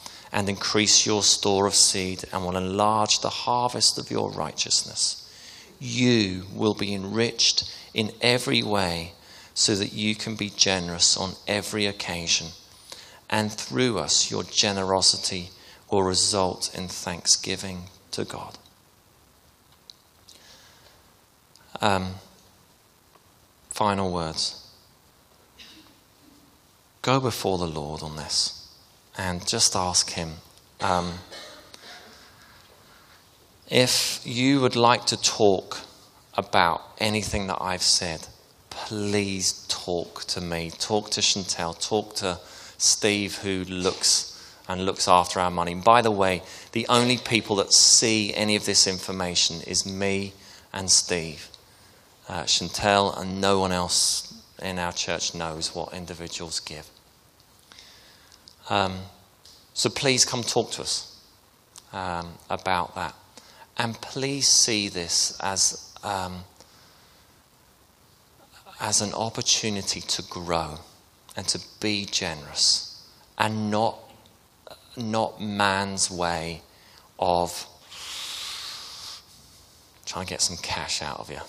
and 0.31 0.47
increase 0.47 1.05
your 1.05 1.23
store 1.23 1.67
of 1.67 1.75
seed 1.75 2.23
and 2.31 2.43
will 2.43 2.55
enlarge 2.55 3.19
the 3.19 3.29
harvest 3.29 3.97
of 3.97 4.09
your 4.09 4.31
righteousness. 4.31 5.29
You 5.79 6.45
will 6.53 6.73
be 6.73 6.93
enriched 6.93 7.63
in 7.93 8.11
every 8.21 8.63
way 8.63 9.13
so 9.53 9.75
that 9.75 9.93
you 9.93 10.15
can 10.15 10.35
be 10.35 10.49
generous 10.49 11.17
on 11.17 11.33
every 11.47 11.85
occasion. 11.85 12.47
And 13.29 13.51
through 13.51 13.99
us, 13.99 14.31
your 14.31 14.43
generosity 14.43 15.49
will 15.89 16.03
result 16.03 16.73
in 16.73 16.87
thanksgiving 16.87 17.83
to 18.11 18.23
God. 18.23 18.57
Um, 21.81 22.15
final 23.69 24.11
words. 24.11 24.65
Go 27.01 27.19
before 27.19 27.57
the 27.57 27.67
Lord 27.67 28.03
on 28.03 28.15
this 28.15 28.60
and 29.17 29.45
just 29.47 29.75
ask 29.75 30.11
Him. 30.11 30.33
Um, 30.79 31.13
if 33.69 34.19
you 34.25 34.59
would 34.61 34.75
like 34.75 35.05
to 35.07 35.21
talk 35.21 35.81
about 36.33 36.81
anything 36.97 37.47
that 37.47 37.59
I've 37.61 37.81
said, 37.81 38.27
please 38.69 39.65
talk 39.67 40.23
to 40.25 40.41
me. 40.41 40.71
Talk 40.71 41.09
to 41.11 41.21
Chantel. 41.21 41.79
Talk 41.79 42.15
to 42.15 42.39
Steve, 42.77 43.37
who 43.39 43.63
looks 43.65 44.27
and 44.67 44.85
looks 44.85 45.07
after 45.07 45.39
our 45.39 45.51
money. 45.51 45.75
By 45.75 46.01
the 46.01 46.11
way, 46.11 46.41
the 46.71 46.85
only 46.87 47.17
people 47.17 47.55
that 47.57 47.73
see 47.73 48.33
any 48.33 48.55
of 48.55 48.65
this 48.65 48.87
information 48.87 49.61
is 49.61 49.85
me 49.85 50.33
and 50.73 50.89
Steve. 50.89 51.49
Uh, 52.27 52.43
Chantel 52.43 53.19
and 53.19 53.41
no 53.41 53.59
one 53.59 53.71
else 53.71 54.33
in 54.61 54.79
our 54.79 54.93
church 54.93 55.35
knows 55.35 55.75
what 55.75 55.93
individuals 55.93 56.59
give. 56.59 56.87
Um, 58.71 58.99
so 59.73 59.89
please 59.89 60.23
come 60.23 60.43
talk 60.43 60.71
to 60.71 60.83
us 60.83 61.19
um, 61.91 62.35
about 62.49 62.95
that. 62.95 63.13
And 63.77 63.99
please 63.99 64.47
see 64.47 64.87
this 64.87 65.37
as, 65.41 65.93
um, 66.05 66.45
as 68.79 69.01
an 69.01 69.13
opportunity 69.13 69.99
to 69.99 70.23
grow 70.23 70.79
and 71.35 71.45
to 71.49 71.59
be 71.81 72.05
generous 72.05 73.05
and 73.37 73.69
not, 73.69 73.99
not 74.95 75.41
man's 75.41 76.09
way 76.09 76.61
of 77.19 77.67
trying 80.05 80.25
to 80.25 80.29
get 80.29 80.41
some 80.41 80.55
cash 80.55 81.01
out 81.01 81.19
of 81.19 81.29
you. 81.29 81.39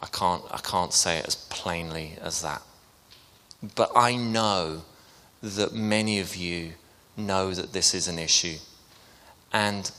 I 0.00 0.06
can't, 0.06 0.44
I 0.52 0.58
can't 0.58 0.92
say 0.92 1.18
it 1.18 1.26
as 1.26 1.34
plainly 1.34 2.18
as 2.20 2.40
that. 2.42 2.62
But 3.74 3.90
I 3.96 4.14
know 4.14 4.82
that 5.42 5.74
many 5.74 6.20
of 6.20 6.36
you 6.36 6.72
know 7.16 7.52
that 7.52 7.72
this 7.72 7.94
is 7.94 8.08
an 8.08 8.18
issue. 8.18 8.56
And 9.52 9.90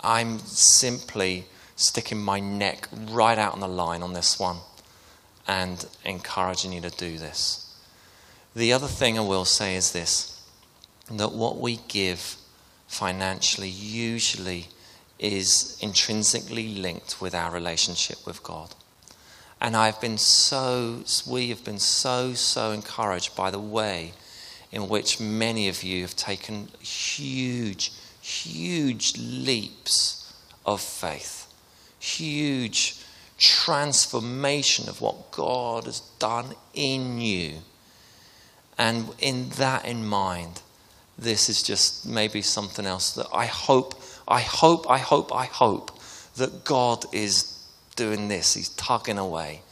I'm 0.00 0.38
simply 0.38 1.46
sticking 1.76 2.22
my 2.22 2.40
neck 2.40 2.88
right 3.10 3.38
out 3.38 3.52
on 3.52 3.60
the 3.60 3.68
line 3.68 4.02
on 4.02 4.12
this 4.12 4.38
one 4.38 4.58
and 5.46 5.84
encouraging 6.04 6.72
you 6.72 6.80
to 6.80 6.90
do 6.90 7.18
this. 7.18 7.76
The 8.54 8.72
other 8.72 8.86
thing 8.86 9.18
I 9.18 9.22
will 9.22 9.44
say 9.44 9.76
is 9.76 9.92
this 9.92 10.28
that 11.10 11.32
what 11.32 11.58
we 11.58 11.80
give 11.88 12.36
financially 12.86 13.68
usually 13.68 14.68
is 15.18 15.76
intrinsically 15.80 16.74
linked 16.74 17.20
with 17.20 17.34
our 17.34 17.50
relationship 17.50 18.24
with 18.26 18.42
God. 18.42 18.74
And 19.60 19.76
I've 19.76 20.00
been 20.00 20.18
so, 20.18 21.04
we 21.28 21.50
have 21.50 21.64
been 21.64 21.78
so, 21.78 22.34
so 22.34 22.70
encouraged 22.70 23.36
by 23.36 23.50
the 23.50 23.60
way 23.60 24.12
in 24.72 24.88
which 24.88 25.20
many 25.20 25.68
of 25.68 25.82
you 25.82 26.00
have 26.00 26.16
taken 26.16 26.68
huge, 26.80 27.92
huge 28.22 29.16
leaps 29.18 30.32
of 30.64 30.80
faith, 30.80 31.46
huge 32.00 32.98
transformation 33.36 34.88
of 34.88 35.00
what 35.00 35.30
God 35.30 35.84
has 35.84 36.00
done 36.18 36.54
in 36.72 37.20
you. 37.20 37.58
And 38.78 39.10
in 39.18 39.50
that 39.50 39.84
in 39.84 40.06
mind, 40.06 40.62
this 41.18 41.48
is 41.50 41.62
just 41.62 42.06
maybe 42.06 42.40
something 42.40 42.86
else 42.86 43.12
that 43.14 43.26
I 43.32 43.46
hope, 43.46 44.00
I 44.26 44.40
hope, 44.40 44.90
I 44.90 44.98
hope, 44.98 45.34
I 45.34 45.44
hope 45.44 45.98
that 46.36 46.64
God 46.64 47.04
is 47.12 47.62
doing 47.94 48.28
this. 48.28 48.54
He's 48.54 48.70
tugging 48.70 49.18
away. 49.18 49.62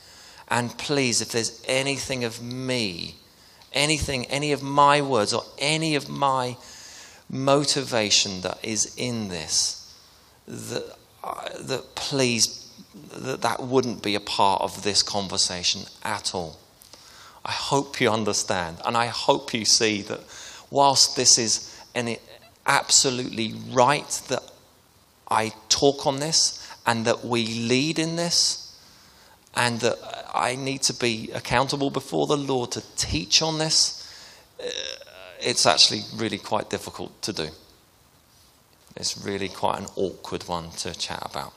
And 0.48 0.76
please, 0.76 1.22
if 1.22 1.32
there's 1.32 1.62
anything 1.66 2.24
of 2.24 2.42
me 2.42 3.14
anything, 3.72 4.26
any 4.26 4.52
of 4.52 4.62
my 4.62 5.00
words, 5.00 5.32
or 5.32 5.44
any 5.58 5.94
of 5.94 6.08
my 6.08 6.56
motivation 7.28 8.40
that 8.40 8.58
is 8.62 8.94
in 8.96 9.28
this, 9.28 9.94
that, 10.46 10.96
uh, 11.22 11.48
that 11.62 11.94
please, 11.94 12.72
that 13.12 13.42
that 13.42 13.62
wouldn't 13.62 14.02
be 14.02 14.14
a 14.14 14.20
part 14.20 14.62
of 14.62 14.82
this 14.82 15.02
conversation 15.02 15.82
at 16.02 16.34
all. 16.34 16.58
I 17.44 17.52
hope 17.52 18.00
you 18.00 18.10
understand, 18.10 18.78
and 18.84 18.96
I 18.96 19.06
hope 19.06 19.54
you 19.54 19.64
see 19.64 20.02
that 20.02 20.20
whilst 20.70 21.16
this 21.16 21.38
is 21.38 21.80
an 21.94 22.16
absolutely 22.66 23.54
right 23.70 24.08
that 24.28 24.42
I 25.30 25.52
talk 25.68 26.06
on 26.06 26.18
this 26.18 26.66
and 26.86 27.04
that 27.06 27.24
we 27.24 27.46
lead 27.46 27.98
in 27.98 28.16
this, 28.16 28.76
and 29.54 29.80
that 29.80 30.19
I 30.34 30.56
need 30.56 30.82
to 30.82 30.94
be 30.94 31.30
accountable 31.34 31.90
before 31.90 32.26
the 32.26 32.36
Lord 32.36 32.72
to 32.72 32.82
teach 32.96 33.42
on 33.42 33.58
this, 33.58 33.96
uh, 34.60 34.68
it's 35.40 35.66
actually 35.66 36.02
really 36.16 36.38
quite 36.38 36.70
difficult 36.70 37.20
to 37.22 37.32
do. 37.32 37.48
It's 38.96 39.16
really 39.24 39.48
quite 39.48 39.78
an 39.78 39.86
awkward 39.96 40.46
one 40.48 40.70
to 40.70 40.94
chat 40.94 41.22
about. 41.24 41.52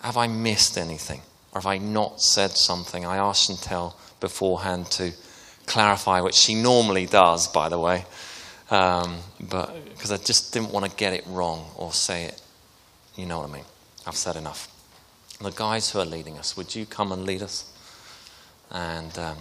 Have 0.00 0.16
I 0.16 0.26
missed 0.26 0.76
anything? 0.76 1.20
Or 1.52 1.60
have 1.60 1.66
I 1.66 1.78
not 1.78 2.20
said 2.20 2.52
something? 2.52 3.04
I 3.04 3.18
asked 3.18 3.50
Chantel 3.50 3.94
beforehand 4.20 4.90
to 4.92 5.12
clarify, 5.66 6.20
which 6.20 6.34
she 6.34 6.54
normally 6.54 7.06
does, 7.06 7.46
by 7.46 7.68
the 7.68 7.78
way, 7.78 8.04
um, 8.70 9.18
but 9.38 9.72
because 9.90 10.10
I 10.10 10.16
just 10.16 10.52
didn't 10.52 10.72
want 10.72 10.90
to 10.90 10.96
get 10.96 11.12
it 11.12 11.24
wrong 11.26 11.70
or 11.76 11.92
say 11.92 12.24
it. 12.24 12.40
You 13.16 13.26
know 13.26 13.40
what 13.40 13.50
I 13.50 13.52
mean? 13.52 13.64
I've 14.06 14.16
said 14.16 14.36
enough 14.36 14.71
the 15.42 15.50
guys 15.50 15.90
who 15.90 15.98
are 15.98 16.04
leading 16.04 16.38
us, 16.38 16.56
would 16.56 16.74
you 16.74 16.86
come 16.86 17.12
and 17.12 17.24
lead 17.24 17.42
us? 17.42 17.70
And 18.70 19.16
um, 19.18 19.36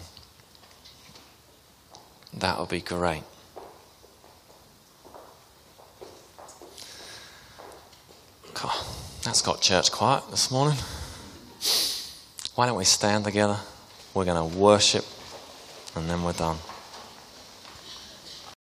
that 2.33 2.59
would 2.59 2.69
be 2.69 2.81
great. 2.81 3.23
God, 8.53 8.85
that's 9.23 9.41
got 9.41 9.61
church 9.61 9.91
quiet 9.91 10.23
this 10.29 10.51
morning. 10.51 10.77
Why 12.55 12.65
don't 12.65 12.77
we 12.77 12.85
stand 12.85 13.23
together? 13.23 13.57
We're 14.13 14.25
going 14.25 14.51
to 14.51 14.57
worship 14.57 15.05
and 15.95 16.09
then 16.09 16.23
we're 16.23 16.33
done. 16.33 16.57